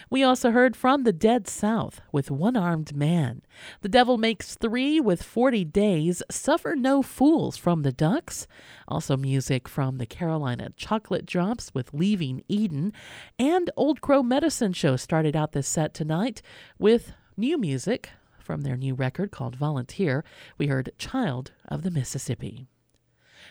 We 0.10 0.24
also 0.24 0.52
heard 0.52 0.78
from 0.78 1.04
the 1.04 1.12
Dead 1.12 1.50
South 1.50 2.00
with 2.14 2.32
One 2.32 2.56
Armed 2.56 2.96
Man. 2.96 3.42
The 3.82 3.90
Devil 3.90 4.18
Makes 4.18 4.56
Three 4.56 5.02
with 5.02 5.22
40 5.22 5.66
Days. 5.66 6.24
Suffer 6.32 6.74
No 6.74 7.02
Fools 7.02 7.58
from 7.58 7.82
the 7.82 7.92
Duhks. 7.92 8.48
Also, 8.88 9.18
music 9.18 9.68
from 9.68 9.98
the 9.98 10.06
Carolina 10.06 10.70
Chocolate 10.78 11.26
Drops 11.26 11.74
with 11.74 11.94
Leaving 11.94 12.46
Eden. 12.48 12.94
And 13.38 13.70
Old 13.76 14.00
Crow 14.00 14.24
Medicine 14.24 14.72
Show 14.72 14.96
started 14.96 15.36
out 15.36 15.52
this 15.52 15.68
set 15.68 15.94
tonight 15.94 16.42
with 16.80 17.12
new 17.36 17.58
music 17.58 18.12
from 18.52 18.64
their 18.64 18.76
new 18.76 18.94
record 18.94 19.32
called 19.32 19.56
Volunteer. 19.56 20.26
We 20.58 20.68
heard 20.68 20.92
Child 20.98 21.54
of 21.70 21.84
the 21.84 21.90
Mississippi. 21.90 22.68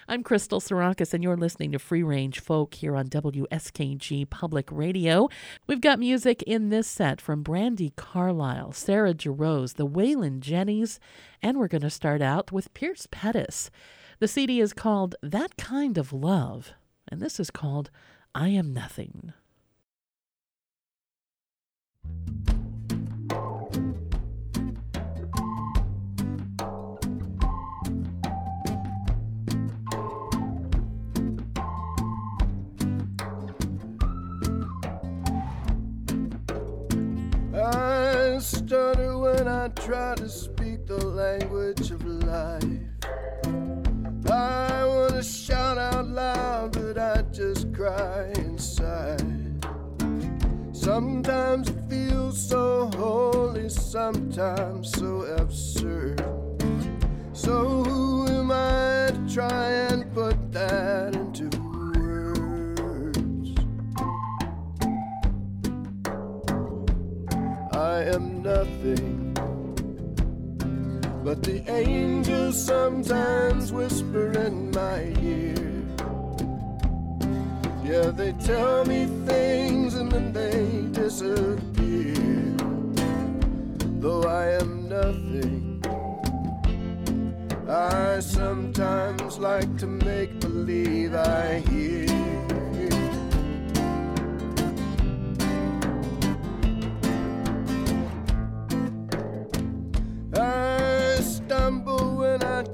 I'm 0.06 0.22
Crystal 0.22 0.60
Sarakas, 0.60 1.14
and 1.14 1.24
you're 1.24 1.38
listening 1.38 1.72
to 1.72 1.78
Free 1.78 2.02
Range 2.02 2.38
Folk 2.38 2.74
here 2.74 2.94
on 2.94 3.08
WSKG 3.08 4.28
Public 4.28 4.70
Radio. 4.70 5.30
We've 5.66 5.80
got 5.80 5.98
music 5.98 6.42
in 6.42 6.68
this 6.68 6.86
set 6.86 7.18
from 7.18 7.42
Brandi 7.42 7.96
Carlile, 7.96 8.72
Sarah 8.72 9.14
Jarosz, 9.14 9.76
the 9.76 9.86
Wailin' 9.86 10.40
Jennys, 10.40 10.98
and 11.40 11.56
we're 11.56 11.66
going 11.66 11.80
to 11.80 11.88
start 11.88 12.20
out 12.20 12.52
with 12.52 12.74
Pierce 12.74 13.08
Pettis. 13.10 13.70
The 14.18 14.28
CD 14.28 14.60
is 14.60 14.74
called 14.74 15.16
That 15.22 15.56
Kind 15.56 15.96
of 15.96 16.12
Love, 16.12 16.74
and 17.10 17.22
this 17.22 17.40
is 17.40 17.50
called 17.50 17.90
I 18.34 18.48
Am 18.48 18.74
Nothing. 18.74 19.32
I 38.40 38.42
stutter 38.42 39.18
when 39.18 39.46
I 39.46 39.68
try 39.68 40.14
to 40.14 40.26
speak 40.26 40.86
the 40.86 40.96
language 40.96 41.90
of 41.90 42.02
life. 42.06 42.64
I 44.30 44.82
want 44.86 45.12
to 45.12 45.22
shout 45.22 45.76
out 45.76 46.08
loud, 46.08 46.72
but 46.72 46.96
I 46.96 47.20
just 47.32 47.70
cry 47.74 48.32
inside. 48.36 49.62
Sometimes 50.72 51.68
it 51.68 51.82
feels 51.90 52.40
so 52.40 52.90
holy, 52.94 53.68
sometimes 53.68 54.90
so 54.90 55.20
absurd. 55.36 56.24
So, 57.34 57.84
who 57.84 58.26
am 58.28 58.50
I 58.50 59.10
to 59.12 59.34
try 59.34 59.70
and 59.90 60.10
put 60.14 60.50
that 60.52 61.14
into 61.14 61.59
I 68.00 68.04
am 68.04 68.40
nothing. 68.40 69.34
But 71.22 71.42
the 71.42 71.62
angels 71.70 72.56
sometimes 72.64 73.72
whisper 73.72 74.32
in 74.40 74.70
my 74.70 75.02
ear. 75.20 75.84
Yeah, 77.84 78.10
they 78.10 78.32
tell 78.40 78.86
me 78.86 79.04
things 79.26 79.96
and 79.96 80.10
then 80.10 80.32
they 80.32 80.64
disappear. 80.98 82.16
Though 84.00 84.22
I 84.22 84.46
am 84.62 84.88
nothing. 84.88 85.84
I 87.68 88.20
sometimes 88.20 89.38
like 89.38 89.76
to 89.76 89.86
make 89.86 90.40
believe 90.40 91.14
I 91.14 91.58
hear. 91.68 92.09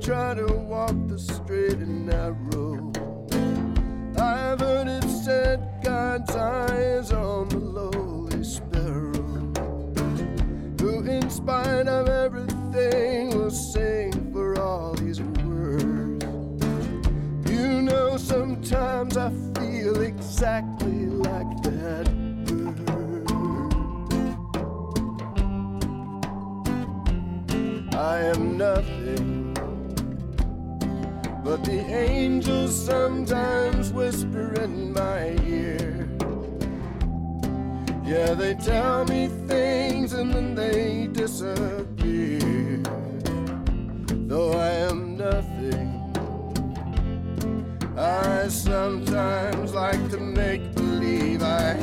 Try 0.07 0.35
to 0.35 0.47
walk 0.47 0.95
the 1.09 1.19
straight 1.19 1.79
and 1.79 2.07
narrow. 2.07 2.93
I've 4.17 4.61
heard 4.61 4.87
it 4.87 5.03
said 5.25 5.59
God's 5.83 6.31
eye 6.31 6.77
is 7.01 7.11
on 7.11 7.49
the 7.49 7.59
lowly 7.59 8.45
sparrow, 8.45 9.51
who, 10.79 11.05
in 11.11 11.29
spite 11.29 11.89
of 11.89 12.09
everything, 12.09 13.37
will 13.37 13.51
sing 13.51 14.33
for 14.33 14.61
all 14.61 14.95
these 14.95 15.21
words. 15.21 16.25
You 17.51 17.83
know, 17.83 18.17
sometimes 18.17 19.17
I 19.17 19.31
feel 19.59 20.03
exactly 20.03 21.07
like 21.07 21.63
that 21.65 22.07
bird. 22.47 23.27
I 27.93 28.21
am 28.21 28.57
nothing. 28.57 29.26
But 31.47 31.63
the 31.63 31.79
angels 31.79 32.75
sometimes 32.75 33.93
whisper 33.93 34.61
in 34.61 34.93
my 34.93 35.37
ear. 35.47 36.09
Yeah, 38.05 38.35
they 38.35 38.55
tell 38.55 39.05
me 39.05 39.29
things 39.47 40.13
and 40.13 40.35
then 40.35 40.57
they 40.57 41.07
disappear. 41.07 42.83
Though 44.27 44.59
I 44.59 44.71
am 44.91 45.17
nothing, 45.17 45.89
I 47.97 48.49
sometimes 48.49 49.73
like 49.73 50.11
to 50.11 50.19
make 50.19 50.75
believe 50.75 51.45
I 51.45 51.79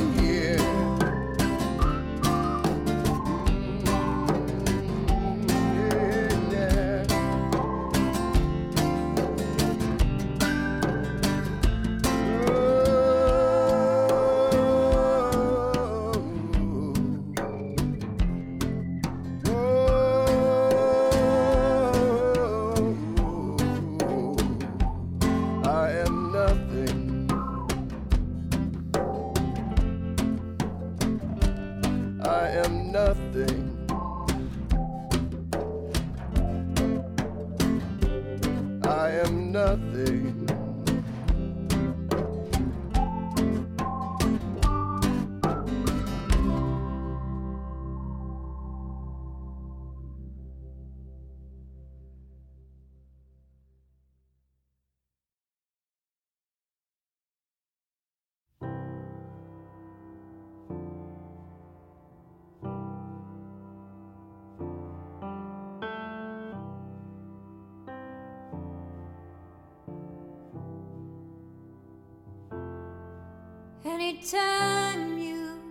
Anytime 74.03 75.17
you 75.17 75.61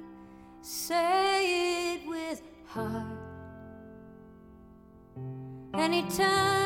say 0.63 1.97
it 1.97 2.09
with 2.09 2.41
heart, 2.67 3.05
anytime 5.75 6.62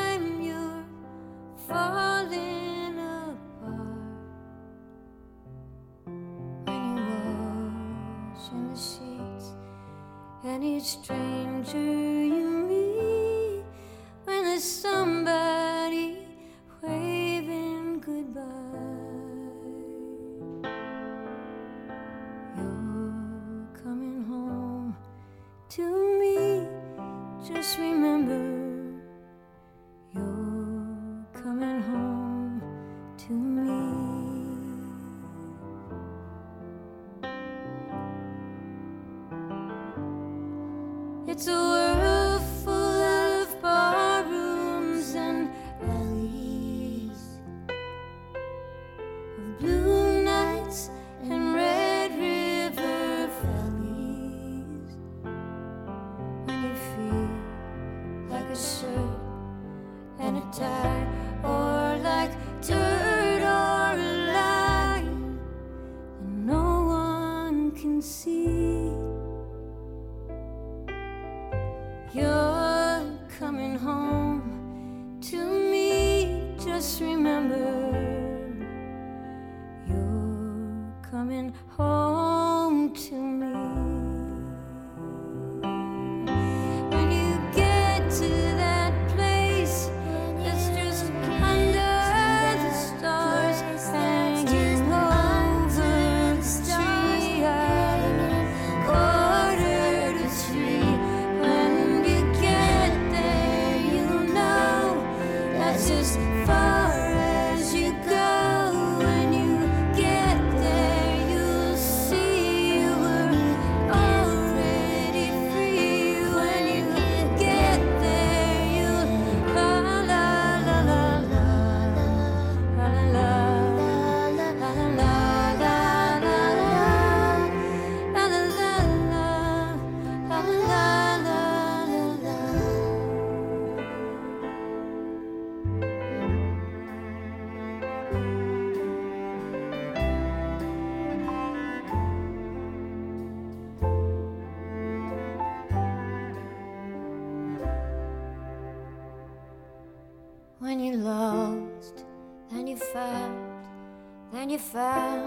then 154.73 155.23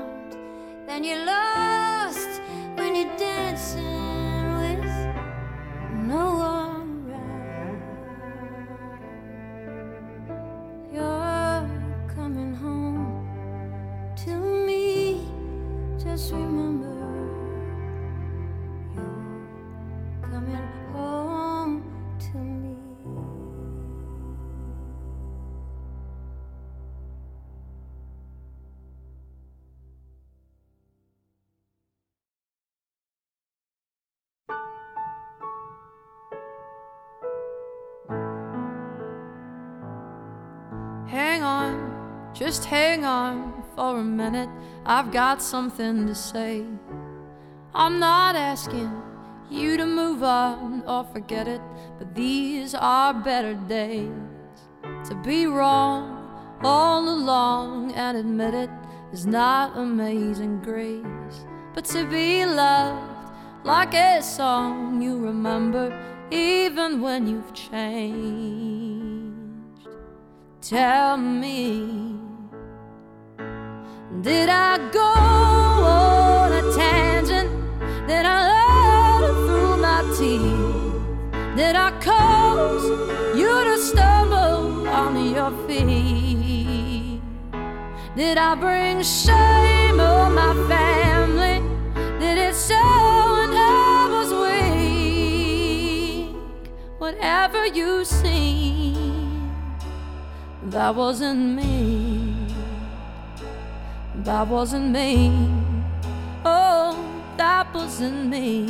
just 42.41 42.65
hang 42.65 43.05
on 43.05 43.63
for 43.77 43.99
a 43.99 44.03
minute. 44.03 44.49
I've 44.87 45.13
got 45.13 45.43
something 45.43 46.07
to 46.07 46.15
say. 46.15 46.65
I'm 47.75 47.99
not 48.01 48.35
asking 48.35 48.91
you 49.51 49.77
to 49.77 49.85
move 49.85 50.23
on 50.23 50.83
or 50.87 51.05
forget 51.05 51.47
it, 51.47 51.61
but 51.99 52.15
these 52.15 52.75
are 52.75 53.13
better 53.13 53.53
days. 53.53 54.09
To 55.09 55.15
be 55.17 55.45
wrong 55.45 56.17
all 56.63 57.07
along 57.11 57.93
and 57.93 58.17
admit 58.17 58.55
it 58.55 58.71
is 59.13 59.27
not 59.27 59.77
amazing 59.77 60.63
grace, 60.63 61.45
but 61.75 61.85
to 61.87 62.07
be 62.07 62.47
loved 62.47 63.35
like 63.65 63.93
a 63.93 64.23
song 64.23 65.03
you 65.03 65.19
remember 65.19 65.93
even 66.31 67.03
when 67.03 67.27
you've 67.27 67.53
changed. 67.53 68.81
Tell 70.63 71.19
me, 71.19 72.30
did 74.23 74.49
I 74.49 74.77
go 74.91 75.01
on 75.01 76.53
a 76.53 76.73
tangent? 76.75 77.49
Did 78.09 78.27
I 78.27 79.21
let 79.23 79.31
through 79.47 79.77
my 79.77 80.03
teeth? 80.19 81.57
Did 81.57 81.77
I 81.77 81.93
cause 82.01 82.85
you 83.39 83.65
to 83.65 83.79
stumble 83.79 84.89
on 84.89 85.17
your 85.33 85.53
feet? 85.67 87.21
Did 88.17 88.37
I 88.37 88.55
bring 88.57 89.03
shame 89.03 90.01
on 90.01 90.35
my 90.35 90.55
family? 90.69 91.63
Did 92.19 92.37
it 92.37 92.57
show 92.57 92.75
when 92.75 93.55
I 93.57 94.09
was 94.11 94.33
weak? 94.43 96.35
Whatever 96.99 97.67
you 97.67 98.05
see 98.05 98.97
that 100.65 100.95
wasn't 100.95 101.55
me. 101.57 102.10
That 104.25 104.49
wasn't 104.49 104.91
me. 104.91 105.49
Oh, 106.45 106.95
that 107.39 107.73
wasn't 107.75 108.29
me. 108.29 108.67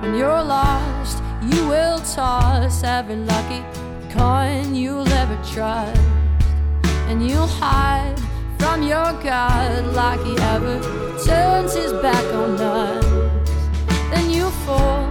When 0.00 0.14
you're 0.16 0.42
lost, 0.42 1.22
you 1.42 1.68
will 1.68 2.00
toss 2.00 2.82
every 2.82 3.16
lucky 3.16 3.62
coin 4.10 4.74
you'll 4.74 5.08
ever 5.08 5.38
trust. 5.44 6.00
And 7.08 7.28
you'll 7.28 7.46
hide 7.46 8.18
from 8.58 8.82
your 8.82 9.12
God 9.22 9.94
like 9.94 10.20
he 10.26 10.36
ever 10.36 10.80
turns 11.24 11.72
his 11.74 11.92
back 11.92 12.24
on 12.34 12.60
us. 12.60 13.04
Then 14.10 14.28
you 14.28 14.50
fall 14.66 15.08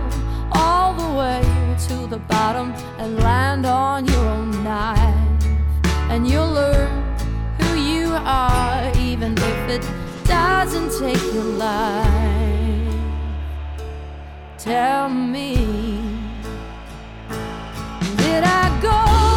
all 0.52 0.94
the 0.94 1.18
way 1.18 1.41
to 1.88 2.07
the 2.07 2.19
bottom 2.27 2.73
and 2.99 3.18
land 3.19 3.65
on 3.65 4.06
your 4.06 4.26
own 4.27 4.52
knife. 4.61 5.45
And 6.10 6.27
you'll 6.27 6.52
learn 6.52 6.95
are, 8.26 8.91
even 8.97 9.34
if 9.38 9.69
it 9.69 9.89
doesn't 10.26 10.91
take 10.99 11.23
your 11.34 11.43
life. 11.43 12.95
Tell 14.57 15.10
me, 15.10 15.56
did 18.18 18.43
I 18.43 18.80
go 18.81 19.35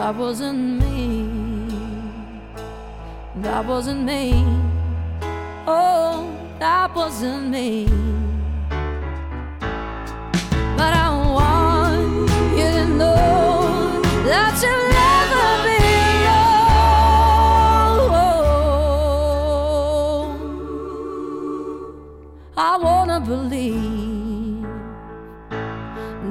that 0.00 0.14
wasn't 0.16 0.80
me. 0.80 1.28
That 3.42 3.66
wasn't 3.66 4.04
me. 4.04 4.32
Oh, 5.66 6.24
that 6.58 6.94
wasn't 6.96 7.50
me. 7.50 7.86
But 10.78 10.92
I 11.06 11.08
want 11.36 12.30
you 12.58 12.68
to 12.78 12.86
know 13.00 14.00
that 14.30 14.52
you'll 14.62 14.88
never 15.02 15.48
be 15.68 15.84
alone. 17.92 18.24
I 22.56 22.72
wanna 22.86 23.20
believe. 23.20 24.64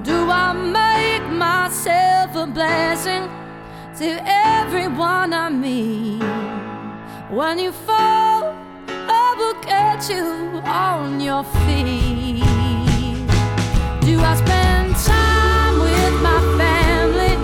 Do 0.09 0.17
I 0.45 0.53
make 0.79 1.25
myself 1.31 2.35
a 2.35 2.47
blessing 2.47 3.39
to 3.99 4.17
everyone 4.26 5.34
I 5.34 5.49
meet? 5.49 6.23
When 7.30 7.59
you 7.59 7.73
fall, 7.73 8.55
I 8.88 9.35
will 9.38 9.61
get 9.61 10.09
you 10.09 10.61
on 10.63 11.19
your 11.19 11.43
feet. 11.43 12.39
Do 13.99 14.21
I 14.21 14.35
spend 14.38 14.95
time 14.95 15.80
with 15.80 16.21
my 16.21 16.39
family? 16.57 17.35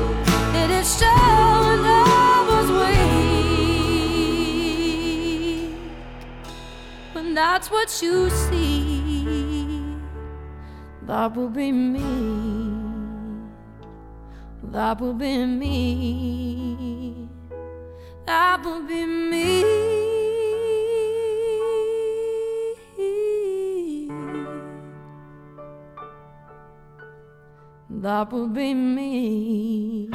It 0.61 0.69
is 0.79 0.97
show 0.97 1.75
when 1.87 2.69
weak? 2.79 2.95
That's 7.35 7.69
what 7.69 8.01
you 8.01 8.29
see, 8.29 9.97
that 11.05 11.35
will 11.35 11.49
be 11.49 11.73
me. 11.73 12.84
That 14.75 14.99
will 14.99 15.13
be 15.13 15.45
me. 15.45 17.29
That 18.25 18.61
will 18.61 18.83
be 18.85 19.05
me. 19.05 19.63
That 27.89 28.33
will 28.33 28.49
be 28.49 28.73
me. 28.73 30.09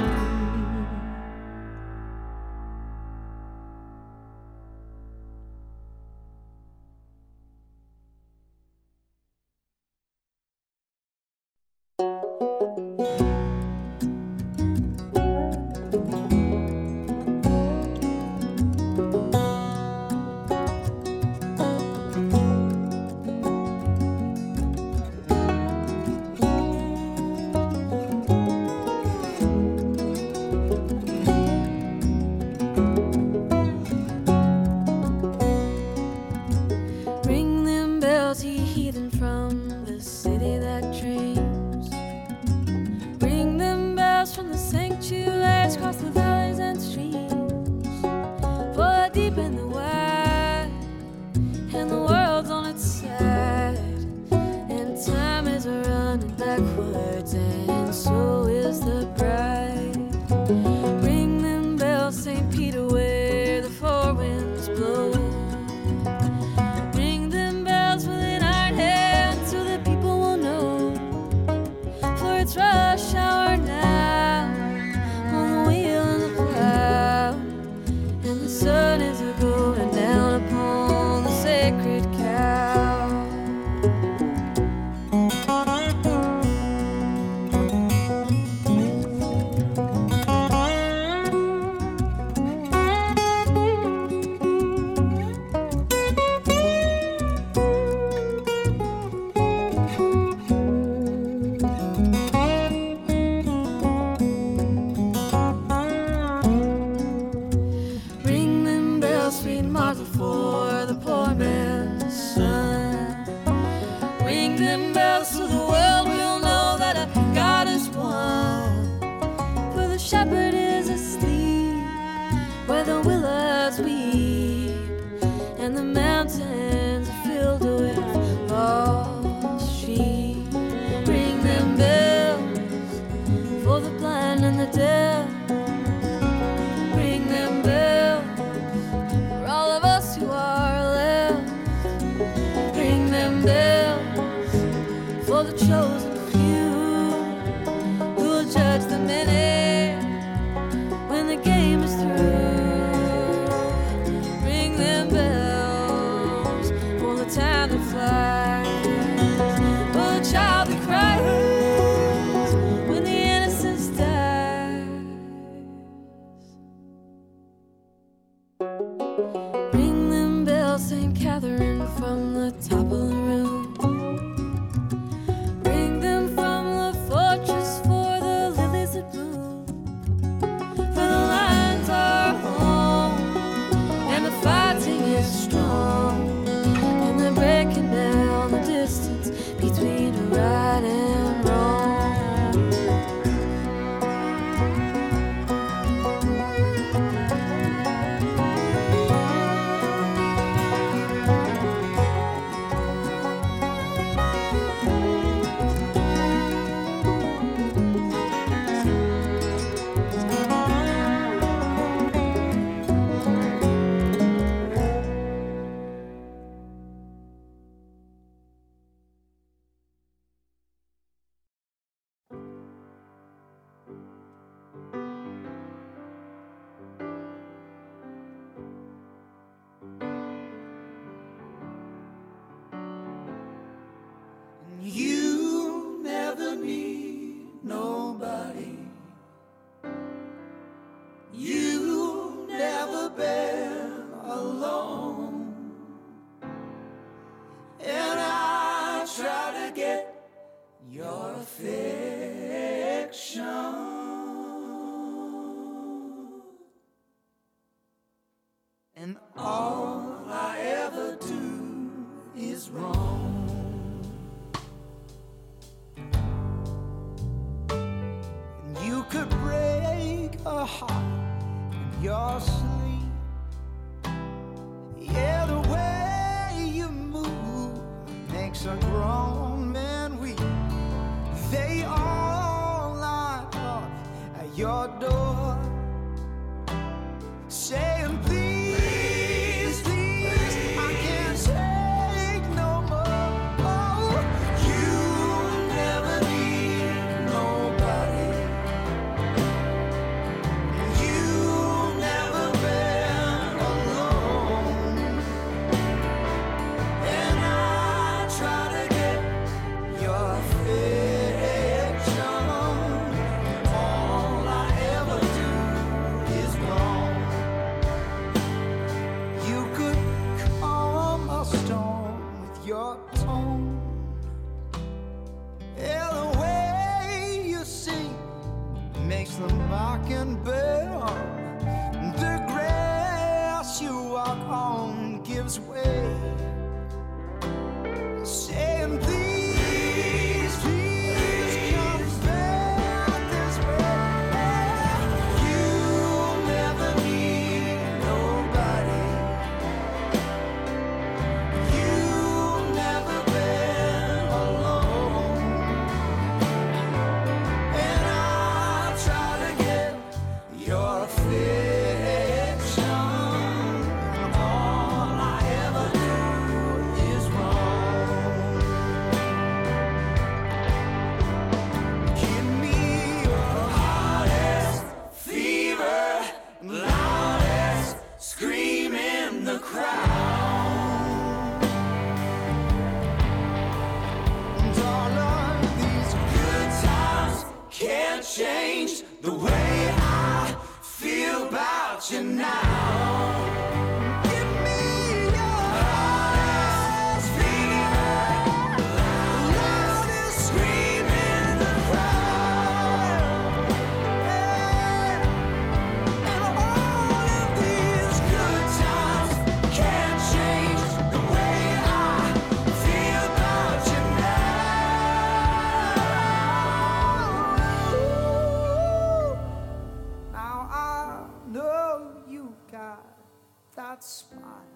that 424.01 424.71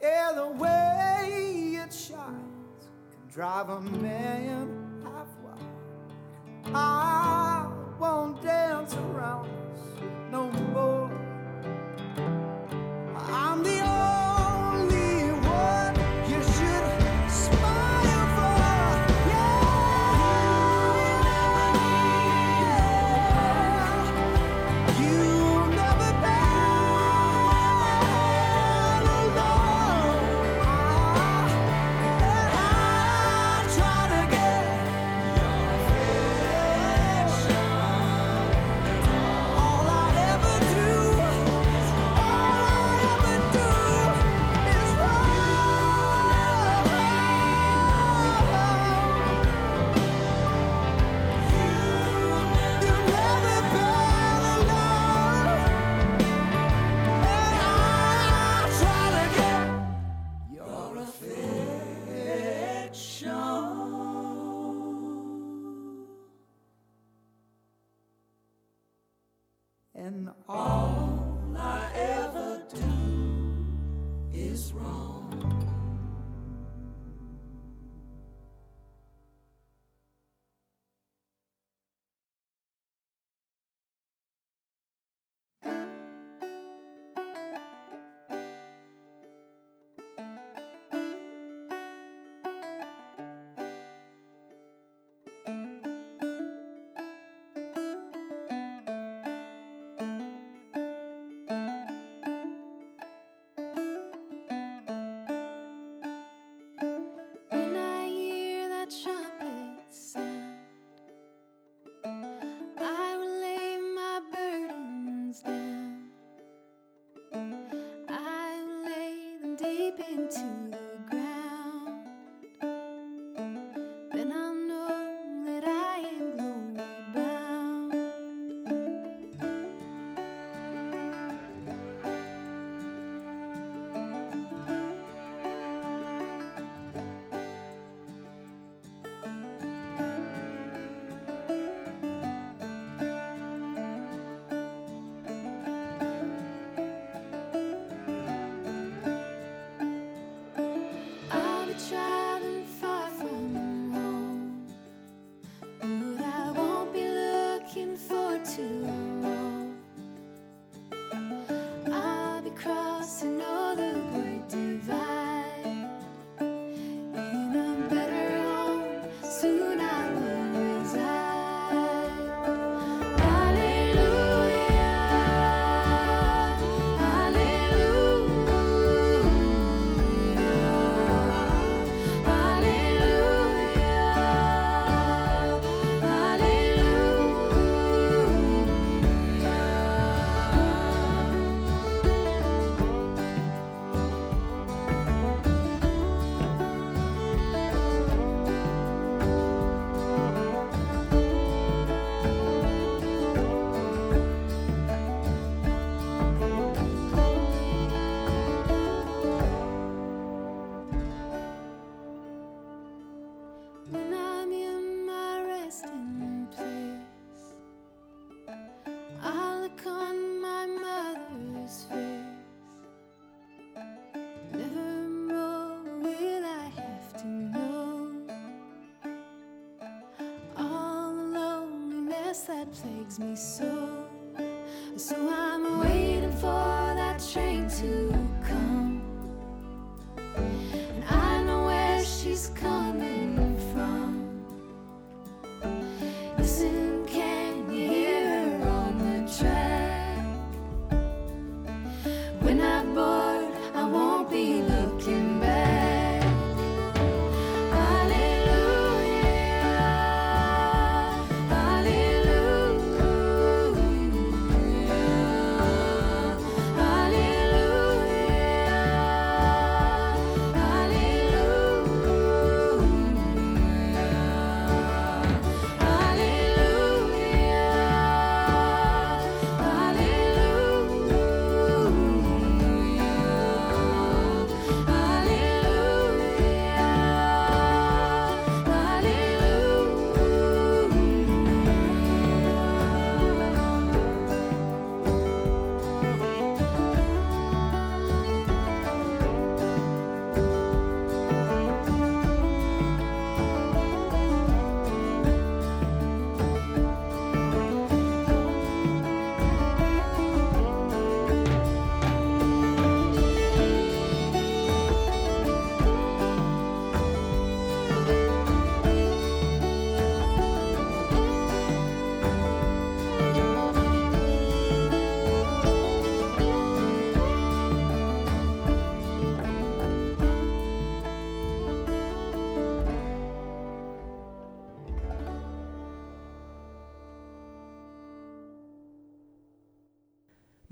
and 0.00 0.38
the 0.38 0.46
way 0.46 1.78
it 1.84 1.92
shines 1.92 2.88
can 3.10 3.32
drive 3.32 3.68
a 3.68 3.80
man 3.80 5.00
half 5.04 5.28
wild. 5.42 6.74
I 6.74 7.68
won't 7.98 8.42
dance 8.42 8.94
around 8.94 9.48
this 9.72 10.02
no 10.30 10.50
more. 10.50 11.07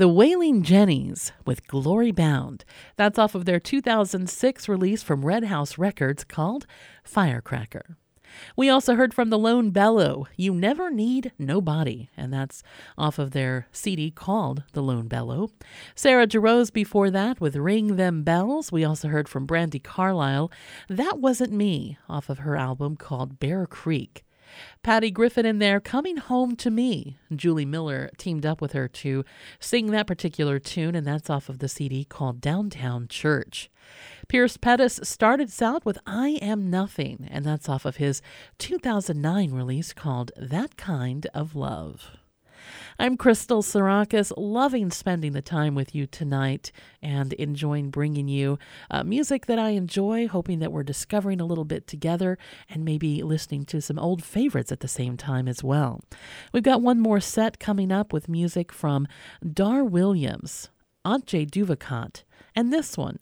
The 0.06 0.12
Wailin' 0.12 0.62
Jennys 0.62 1.32
with 1.44 1.66
Glory 1.66 2.12
Bound. 2.12 2.64
That's 2.94 3.18
off 3.18 3.34
of 3.34 3.44
their 3.44 3.58
2006 3.58 4.68
release 4.68 5.02
from 5.02 5.26
Red 5.26 5.42
House 5.42 5.78
Records 5.78 6.22
called 6.22 6.64
Firecracker. 7.02 7.96
We 8.54 8.68
also 8.68 8.94
heard 8.94 9.12
from 9.12 9.30
the 9.30 9.38
Lone 9.38 9.70
Bellow, 9.70 10.28
You 10.36 10.54
Never 10.54 10.92
Need 10.92 11.32
Nobody, 11.40 12.08
and 12.16 12.32
that's 12.32 12.62
off 12.96 13.18
of 13.18 13.32
their 13.32 13.66
CD 13.72 14.12
called 14.12 14.62
The 14.74 14.82
Lone 14.82 15.08
Bellow. 15.08 15.50
Sarah 15.96 16.28
Jarosz 16.28 16.72
before 16.72 17.10
that 17.10 17.40
with 17.40 17.56
Ring 17.56 17.96
Them 17.96 18.22
Bells. 18.22 18.70
We 18.70 18.84
also 18.84 19.08
heard 19.08 19.28
from 19.28 19.44
Brandi 19.44 19.82
Carlile, 19.82 20.52
That 20.88 21.18
Wasn't 21.18 21.52
Me, 21.52 21.98
off 22.08 22.30
of 22.30 22.38
her 22.38 22.56
album 22.56 22.94
called 22.94 23.40
Bear 23.40 23.66
Creek. 23.66 24.25
Patty 24.86 25.10
Griffin 25.10 25.44
in 25.44 25.58
there, 25.58 25.80
Coming 25.80 26.16
Home 26.16 26.54
to 26.54 26.70
Me. 26.70 27.18
Julie 27.34 27.64
Miller 27.64 28.08
teamed 28.18 28.46
up 28.46 28.60
with 28.60 28.70
her 28.70 28.86
to 28.86 29.24
sing 29.58 29.88
that 29.88 30.06
particular 30.06 30.60
tune, 30.60 30.94
and 30.94 31.04
that's 31.04 31.28
off 31.28 31.48
of 31.48 31.58
the 31.58 31.66
CD 31.68 32.04
called 32.04 32.40
Downtown 32.40 33.08
Church. 33.08 33.68
Pierce 34.28 34.56
Pettis 34.56 35.00
started 35.02 35.50
out 35.60 35.84
with 35.84 35.98
I 36.06 36.38
Am 36.40 36.70
Nothing, 36.70 37.26
and 37.28 37.44
that's 37.44 37.68
off 37.68 37.84
of 37.84 37.96
his 37.96 38.22
2009 38.58 39.50
release 39.50 39.92
called 39.92 40.30
That 40.36 40.76
Kind 40.76 41.26
of 41.34 41.56
Love. 41.56 42.12
I'm 42.98 43.16
Crystal 43.16 43.62
Sarakas, 43.62 44.32
loving 44.36 44.90
spending 44.90 45.32
the 45.32 45.42
time 45.42 45.74
with 45.74 45.94
you 45.94 46.06
tonight 46.06 46.72
and 47.02 47.32
enjoying 47.34 47.90
bringing 47.90 48.28
you 48.28 48.58
uh, 48.90 49.04
music 49.04 49.46
that 49.46 49.58
I 49.58 49.70
enjoy, 49.70 50.28
hoping 50.28 50.58
that 50.60 50.72
we're 50.72 50.82
discovering 50.82 51.40
a 51.40 51.44
little 51.44 51.64
bit 51.64 51.86
together 51.86 52.38
and 52.68 52.84
maybe 52.84 53.22
listening 53.22 53.64
to 53.66 53.80
some 53.80 53.98
old 53.98 54.24
favorites 54.24 54.72
at 54.72 54.80
the 54.80 54.88
same 54.88 55.16
time 55.16 55.48
as 55.48 55.62
well. 55.62 56.00
We've 56.52 56.62
got 56.62 56.82
one 56.82 57.00
more 57.00 57.20
set 57.20 57.58
coming 57.58 57.92
up 57.92 58.12
with 58.12 58.28
music 58.28 58.72
from 58.72 59.06
Dar 59.52 59.84
Williams, 59.84 60.70
Antje 61.04 61.50
Duvekot, 61.50 62.24
and 62.54 62.72
this 62.72 62.96
one. 62.96 63.18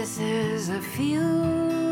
This 0.00 0.18
is 0.18 0.70
a 0.70 0.80
field 0.80 1.89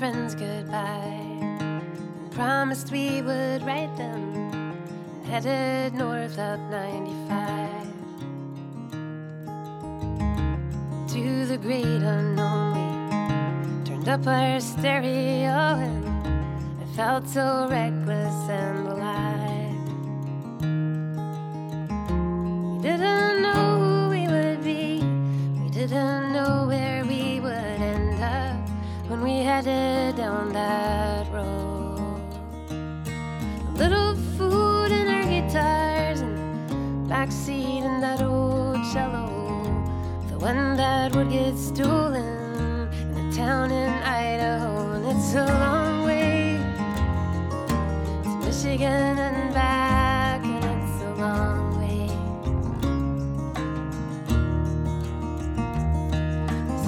friends 0.00 0.34
goodbye 0.34 1.36
promised 2.30 2.90
we 2.90 3.20
would 3.20 3.62
write 3.66 3.94
them. 3.98 4.74
Headed 5.24 5.92
north 5.92 6.38
up 6.38 6.58
95 6.70 7.86
to 11.12 11.44
the 11.44 11.58
great 11.58 11.84
unknown. 11.84 12.78
We 13.78 13.90
turned 13.90 14.08
up 14.08 14.26
our 14.26 14.58
stereo 14.60 15.76
and 15.84 16.06
I 16.82 16.86
felt 16.96 17.28
so 17.28 17.68
reckless 17.68 17.99
that 40.90 41.14
would 41.14 41.30
get 41.30 41.56
stolen 41.56 42.88
in 43.10 43.16
a 43.24 43.32
town 43.32 43.70
in 43.70 43.90
Idaho. 44.02 44.92
And 44.94 45.04
it's 45.12 45.34
a 45.34 45.46
long 45.64 46.04
way 46.04 46.58
to 48.24 48.30
Michigan 48.44 49.14
and 49.26 49.54
back, 49.54 50.42
and 50.44 50.64
it's 50.74 51.02
a 51.10 51.12
long 51.24 51.78
way. 51.78 52.06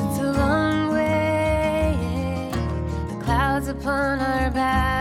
it's 0.02 0.18
a 0.28 0.32
long 0.42 0.92
way, 0.96 2.50
the 3.10 3.18
clouds 3.24 3.68
upon 3.68 4.18
our 4.18 4.50
backs, 4.50 4.91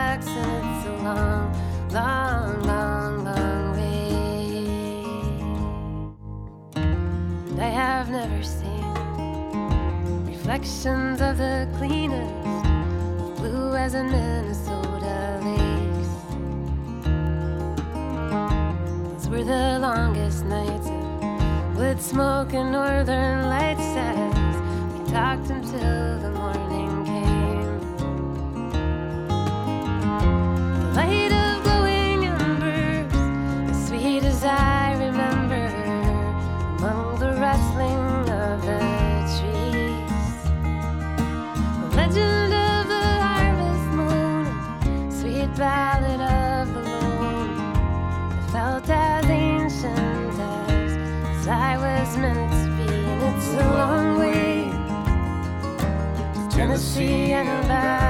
reflections 10.52 11.22
of 11.22 11.38
the 11.38 11.66
cleanest, 11.78 13.38
blue 13.38 13.74
as 13.74 13.94
a 13.94 14.04
Minnesota 14.04 15.40
lakes. 15.46 16.10
Those 19.14 19.30
were 19.30 19.46
the 19.46 19.80
longest 19.80 20.44
nights 20.44 20.90
wood 21.78 22.02
smoke 22.02 22.54
and 22.54 22.70
northern 22.70 23.46
lights 23.48 23.96
as 23.96 24.56
we 24.94 25.10
talked 25.10 25.50
until 25.50 26.01
Tennessee 56.62 57.34
and 57.34 57.68
back, 57.68 58.01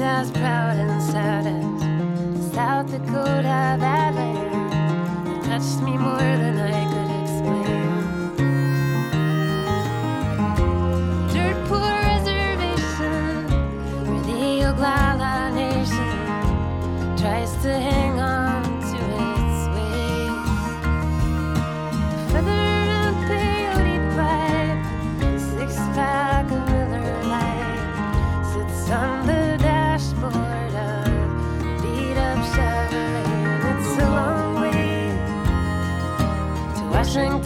As 0.00 0.30
proud 0.30 0.76
and 0.76 1.02
sad 1.02 1.44
as 1.46 2.52
South 2.52 2.88
Dakota, 2.88 3.76
that 3.80 4.14
land 4.14 5.26
that 5.26 5.42
touched 5.44 5.82
me 5.82 5.98
more 5.98 6.18
than 6.18 6.56
I 6.56 6.84
could 6.92 7.10
explain. 7.22 7.80
Dirt 11.32 11.58
poor 11.66 11.94
reservation 12.12 13.48
where 14.06 14.22
the 14.22 14.42
Oglala 14.70 15.34
Nation 15.52 16.18
tries 17.16 17.52
to 17.62 17.70
hang 17.72 18.07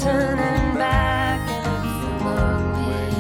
And 0.05 0.77
back, 0.77 1.39
and 1.49 1.65
it's 1.87 2.03
a 2.05 2.11
long 2.24 2.73
way. 2.89 3.15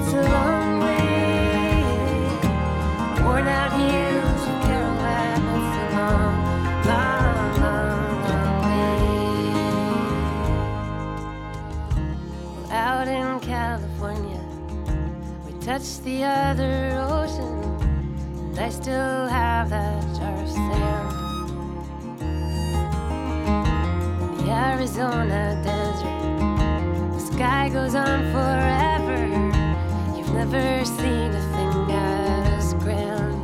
it's 0.00 0.12
a 0.12 0.22
long 0.32 0.80
way. 0.80 1.86
Worn 3.22 3.46
out 3.46 3.72
years 3.78 4.42
of 4.50 4.58
it's 5.54 5.76
a 5.78 5.86
long, 5.94 6.34
long, 6.90 7.36
long, 7.60 8.02
long 8.26 8.56
way. 8.66 8.98
Out 12.72 13.06
in 13.06 13.28
California, 13.38 14.42
we 15.46 15.52
touched 15.64 16.02
the 16.02 16.24
other 16.24 16.98
ocean, 17.12 17.62
and 18.40 18.58
I 18.58 18.70
still 18.70 19.28
Arizona 24.94 25.58
desert, 25.64 27.14
the 27.14 27.34
sky 27.34 27.70
goes 27.70 27.94
on 27.94 28.30
forever. 28.30 29.24
You've 30.14 30.34
never 30.34 30.84
seen 30.84 31.30
a 31.32 31.40
thing 31.54 31.90
as 31.90 32.74
grand. 32.74 33.42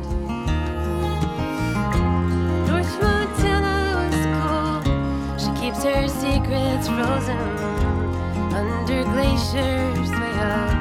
North 2.67 3.01
Montana 3.01 3.97
was 3.97 4.19
cold. 4.37 4.85
She 5.41 5.51
keeps 5.59 5.83
her 5.83 6.07
secrets 6.07 6.87
frozen 6.87 7.39
under 8.53 9.03
glaciers 9.05 10.11
way 10.11 10.39
up 10.41 10.78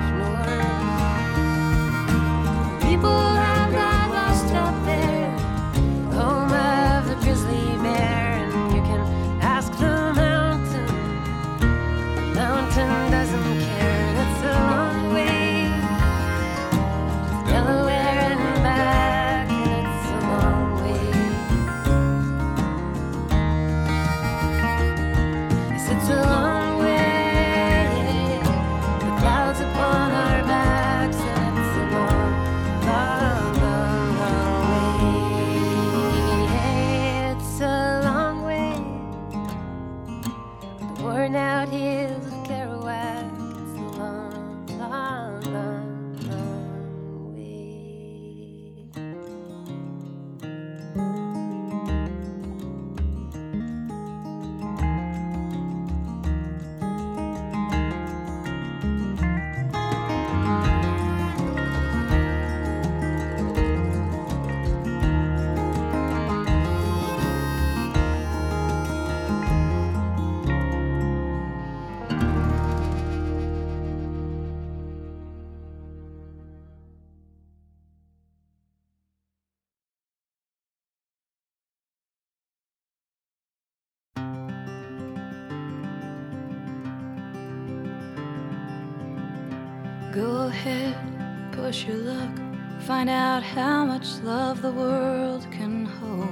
your 91.86 91.96
luck. 91.96 92.36
Find 92.80 93.08
out 93.08 93.42
how 93.42 93.84
much 93.84 94.18
love 94.22 94.62
the 94.62 94.72
world 94.72 95.46
can 95.50 95.84
hold. 95.84 96.28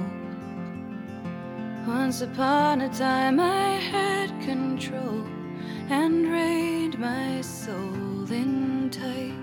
Once 1.87 2.21
upon 2.21 2.81
a 2.81 2.89
time, 2.89 3.39
I 3.39 3.71
had 3.93 4.29
control 4.41 5.25
and 5.89 6.31
reined 6.31 6.99
my 6.99 7.41
soul 7.41 8.31
in 8.31 8.89
tight. 8.89 9.33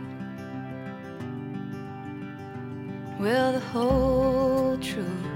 Well, 3.19 3.53
the 3.53 3.61
whole 3.61 4.77
truth 4.79 5.35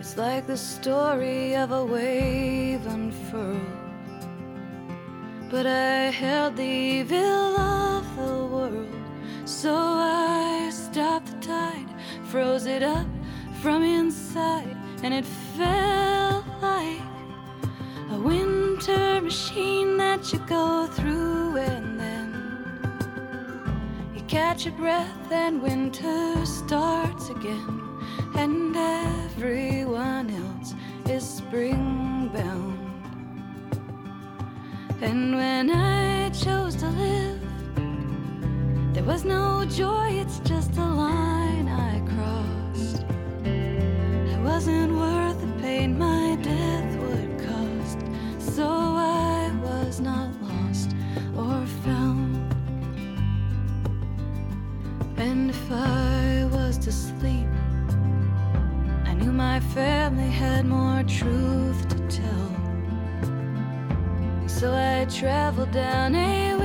it's 0.00 0.16
like 0.16 0.46
the 0.46 0.56
story 0.56 1.54
of 1.54 1.70
a 1.70 1.84
wave 1.84 2.84
unfurled. 2.86 3.60
But 5.50 5.66
I 5.66 6.10
held 6.10 6.56
the 6.56 6.64
evil 6.64 7.56
of 7.56 7.79
world, 8.50 8.88
so 9.44 9.74
I 9.74 10.70
stopped 10.70 11.26
the 11.26 11.46
tide, 11.46 11.88
froze 12.24 12.66
it 12.66 12.82
up 12.82 13.06
from 13.62 13.82
inside, 13.82 14.76
and 15.02 15.12
it 15.12 15.24
felt 15.56 16.46
like 16.60 17.00
a 18.10 18.18
winter 18.18 19.20
machine 19.20 19.96
that 19.98 20.32
you 20.32 20.38
go 20.40 20.86
through, 20.86 21.56
and 21.56 22.00
then 22.00 22.28
you 24.14 24.22
catch 24.22 24.64
your 24.64 24.74
breath, 24.74 25.30
and 25.30 25.62
winter 25.62 26.44
starts 26.44 27.28
again, 27.30 27.80
and 28.36 28.76
everyone 28.76 30.30
else 30.30 30.74
is 31.08 31.28
spring 31.28 32.30
bound. 32.32 32.78
And 35.02 35.34
when 35.34 35.70
I 35.70 36.28
chose 36.30 36.76
to 36.76 36.88
live, 36.88 37.39
there 38.92 39.04
was 39.04 39.24
no 39.24 39.64
joy, 39.66 40.08
it's 40.10 40.40
just 40.40 40.76
a 40.76 40.84
line 40.84 41.68
I 41.68 42.00
crossed. 42.12 43.04
I 43.44 44.42
wasn't 44.42 44.92
worth 44.96 45.40
the 45.40 45.62
pain 45.62 45.96
my 45.96 46.36
death 46.42 46.98
would 46.98 47.38
cost, 47.38 47.98
so 48.38 48.66
I 48.66 49.52
was 49.62 50.00
not 50.00 50.30
lost 50.42 50.90
or 51.36 51.64
found. 51.84 52.36
And 55.16 55.50
if 55.50 55.70
I 55.70 56.48
was 56.50 56.76
to 56.78 56.90
sleep, 56.90 57.46
I 59.04 59.14
knew 59.14 59.32
my 59.32 59.60
family 59.60 60.30
had 60.30 60.66
more 60.66 61.04
truth 61.04 61.88
to 61.90 61.98
tell. 62.08 62.50
So 64.48 64.74
I 64.74 65.06
traveled 65.08 65.70
down 65.70 66.14
a 66.16 66.59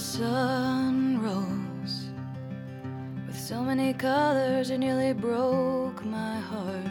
sun 0.00 1.20
rose 1.20 2.08
with 3.26 3.38
so 3.38 3.60
many 3.60 3.92
colors, 3.92 4.70
it 4.70 4.78
nearly 4.78 5.12
broke 5.12 6.02
my 6.04 6.38
heart. 6.38 6.90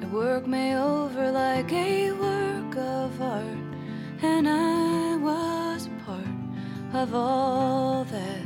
It 0.00 0.08
worked 0.10 0.46
me 0.46 0.74
over 0.76 1.32
like 1.32 1.72
a 1.72 2.12
work 2.12 2.76
of 2.76 3.20
art, 3.20 3.58
and 4.22 4.48
I 4.48 5.16
was 5.16 5.88
part 6.06 7.02
of 7.02 7.14
all 7.14 8.04
that. 8.04 8.44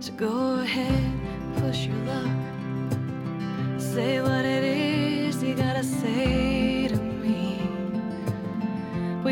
So 0.00 0.12
go 0.14 0.60
ahead, 0.60 1.12
push 1.58 1.86
your 1.86 2.02
luck. 2.06 2.38
Say 3.78 4.22
what 4.22 4.46
it 4.46 4.64
is 4.64 5.42
you 5.42 5.54
gotta 5.54 5.84
say. 5.84 6.73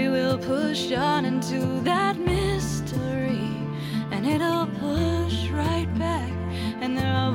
We 0.02 0.08
will 0.08 0.36
push 0.36 0.90
on 0.90 1.24
into 1.24 1.80
that 1.84 2.18
mystery, 2.18 3.46
and 4.10 4.26
it'll 4.26 4.66
push 4.66 5.48
right 5.50 5.86
back. 5.96 6.32
And 6.80 6.98
there 6.98 7.14
are 7.14 7.32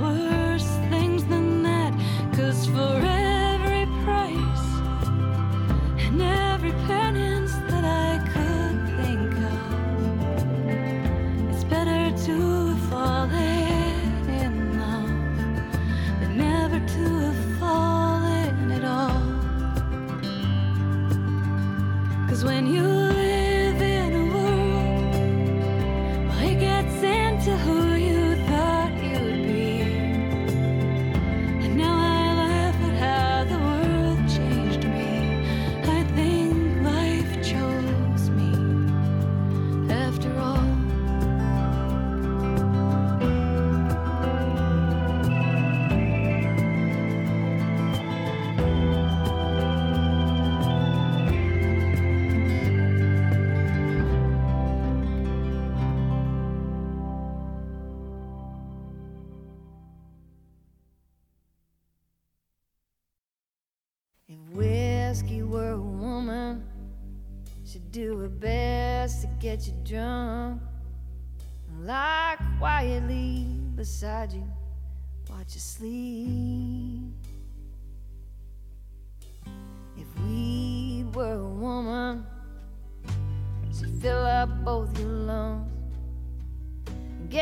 When 22.44 22.68
you 22.68 22.97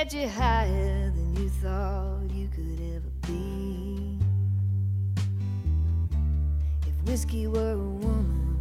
get 0.06 0.22
you 0.22 0.30
higher 0.30 1.12
than 1.16 1.36
you 1.36 1.50
thought 1.50 2.30
you 2.32 2.48
could 2.50 2.80
ever 2.96 3.12
be. 3.26 4.20
If 6.86 7.10
whiskey 7.10 7.48
were 7.48 7.72
a 7.72 7.78
woman. 7.78 8.58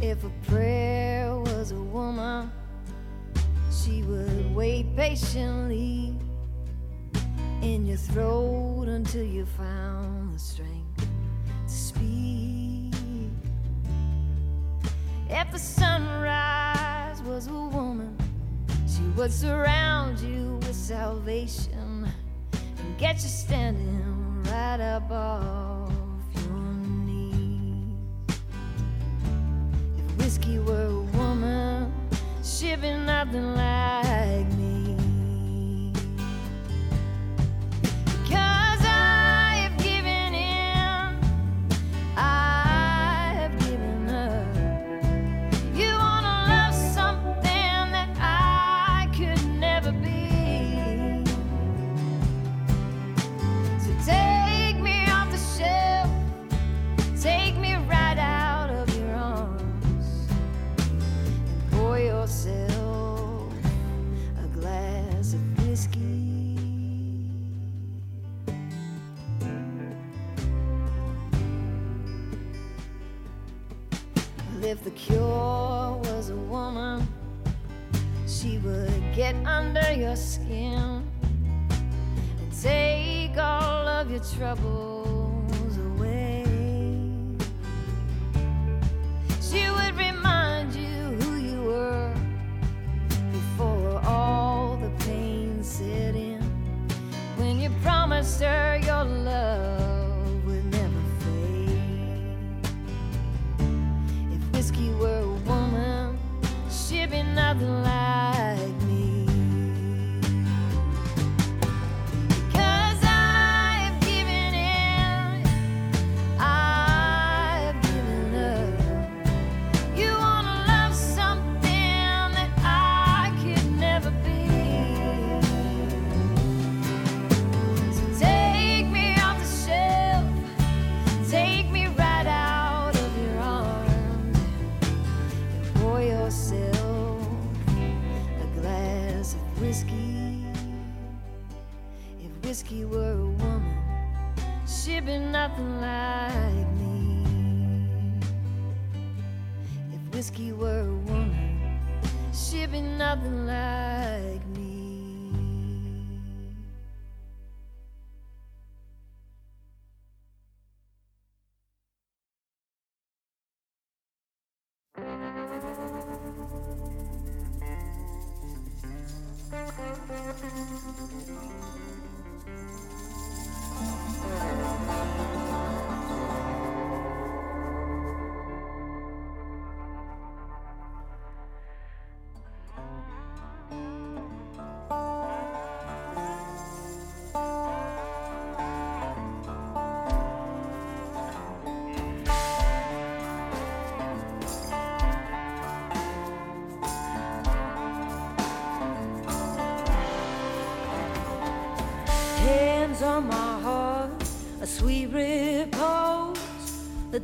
If 0.00 0.22
a 0.22 0.30
prayer 0.48 0.65
Surround 19.28 20.20
you 20.20 20.56
with 20.62 20.74
salvation 20.74 22.08
and 22.52 22.98
get 22.98 23.16
you 23.16 23.28
standing 23.28 24.42
right 24.44 24.96
above. 24.96 25.65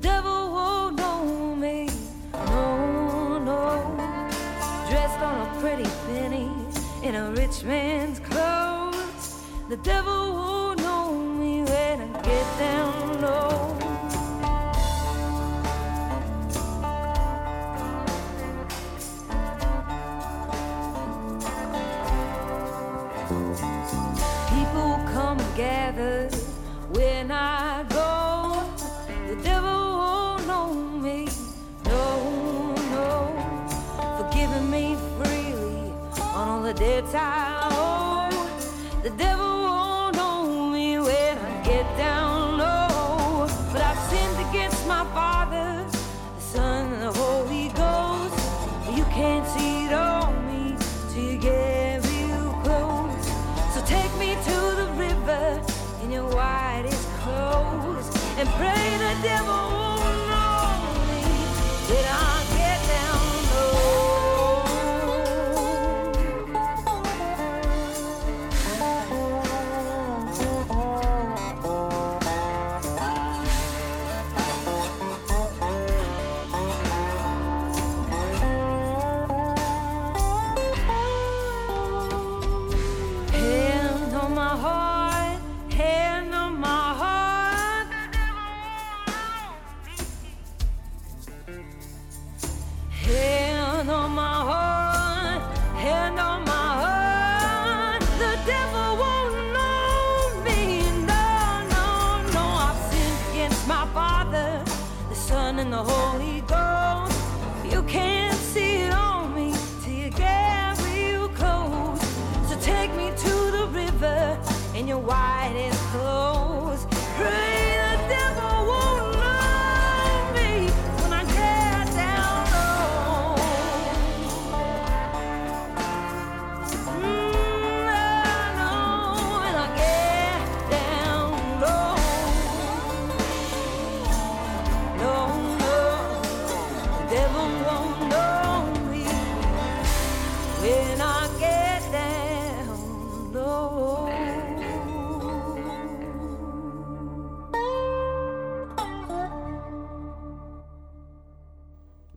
devil 0.02 0.31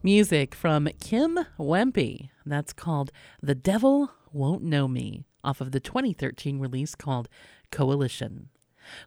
Music 0.06 0.54
from 0.54 0.88
Kim 1.00 1.36
Wempe. 1.58 2.28
That's 2.44 2.72
called 2.72 3.10
The 3.42 3.56
Devil 3.56 4.12
Won't 4.32 4.62
Know 4.62 4.86
Me 4.86 5.24
off 5.42 5.60
of 5.60 5.72
the 5.72 5.80
2013 5.80 6.60
release 6.60 6.94
called 6.94 7.28
Coalition. 7.72 8.48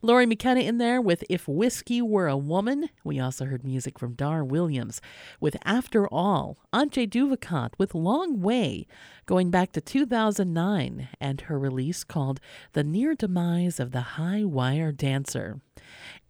Lori 0.02 0.26
McKenna 0.26 0.60
in 0.60 0.78
there 0.78 1.00
with 1.00 1.24
If 1.30 1.48
Whiskey 1.48 2.02
Were 2.02 2.28
a 2.28 2.36
Woman. 2.36 2.90
We 3.06 3.18
also 3.18 3.46
heard 3.46 3.64
music 3.64 3.98
from 3.98 4.12
Dar 4.12 4.44
Williams 4.44 5.00
with 5.40 5.56
After 5.64 6.06
All. 6.06 6.58
Antje 6.74 7.10
Duvekot 7.10 7.76
with 7.78 7.96
Long 7.96 8.42
Way, 8.42 8.86
going 9.26 9.50
back 9.50 9.72
to 9.72 9.80
2009, 9.80 11.08
and 11.22 11.42
her 11.42 11.58
release 11.58 12.04
called 12.04 12.42
The 12.74 12.84
Near 12.84 13.16
Demise 13.16 13.80
of 13.80 13.92
the 13.92 14.02
High 14.02 14.44
Wire 14.44 14.92
Dancer. 14.92 15.62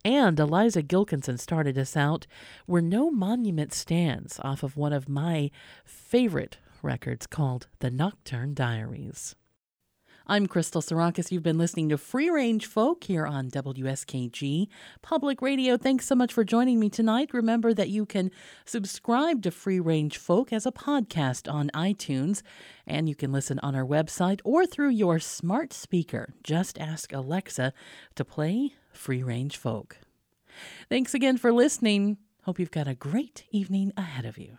And 0.05 0.39
Eliza 0.39 0.81
Gilkyson 0.81 1.37
started 1.37 1.77
us 1.77 1.97
out 1.97 2.25
Where 2.65 2.81
No 2.81 3.11
Monument 3.11 3.73
Stands 3.73 4.39
off 4.43 4.63
of 4.63 4.77
one 4.77 4.93
of 4.93 5.09
my 5.09 5.51
favorite 5.83 6.57
records 6.81 7.27
called 7.27 7.67
The 7.79 7.91
Nocturne 7.91 8.53
Diaries. 8.53 9.35
I'm 10.25 10.45
Crystal 10.45 10.81
Sarakas. 10.81 11.31
You've 11.31 11.43
been 11.43 11.57
listening 11.57 11.89
to 11.89 11.97
Free 11.97 12.29
Range 12.29 12.63
Folk 12.65 13.03
here 13.03 13.25
on 13.25 13.49
WSKG 13.49 14.67
Public 15.01 15.41
Radio. 15.41 15.75
Thanks 15.75 16.05
so 16.05 16.13
much 16.13 16.31
for 16.31 16.43
joining 16.43 16.79
me 16.79 16.87
tonight. 16.87 17.33
Remember 17.33 17.73
that 17.73 17.89
you 17.89 18.05
can 18.05 18.29
subscribe 18.63 19.41
to 19.41 19.51
Free 19.51 19.79
Range 19.79 20.15
Folk 20.15 20.53
as 20.53 20.67
a 20.67 20.71
podcast 20.71 21.51
on 21.51 21.71
iTunes, 21.73 22.43
and 22.85 23.09
you 23.09 23.15
can 23.15 23.31
listen 23.31 23.59
on 23.59 23.75
our 23.75 23.85
website 23.85 24.39
or 24.45 24.67
through 24.67 24.91
your 24.91 25.17
smart 25.17 25.73
speaker. 25.73 26.35
Just 26.43 26.77
ask 26.77 27.11
Alexa 27.11 27.73
to 28.13 28.23
play 28.23 28.75
Free 28.99 29.23
Range 29.23 29.55
Folk. 29.55 29.97
Thanks 30.89 31.13
again 31.13 31.37
for 31.37 31.53
listening. 31.53 32.17
Hope 32.43 32.59
you've 32.59 32.69
got 32.69 32.87
a 32.87 32.93
great 32.93 33.45
evening 33.49 33.93
ahead 33.95 34.25
of 34.25 34.37
you. 34.37 34.57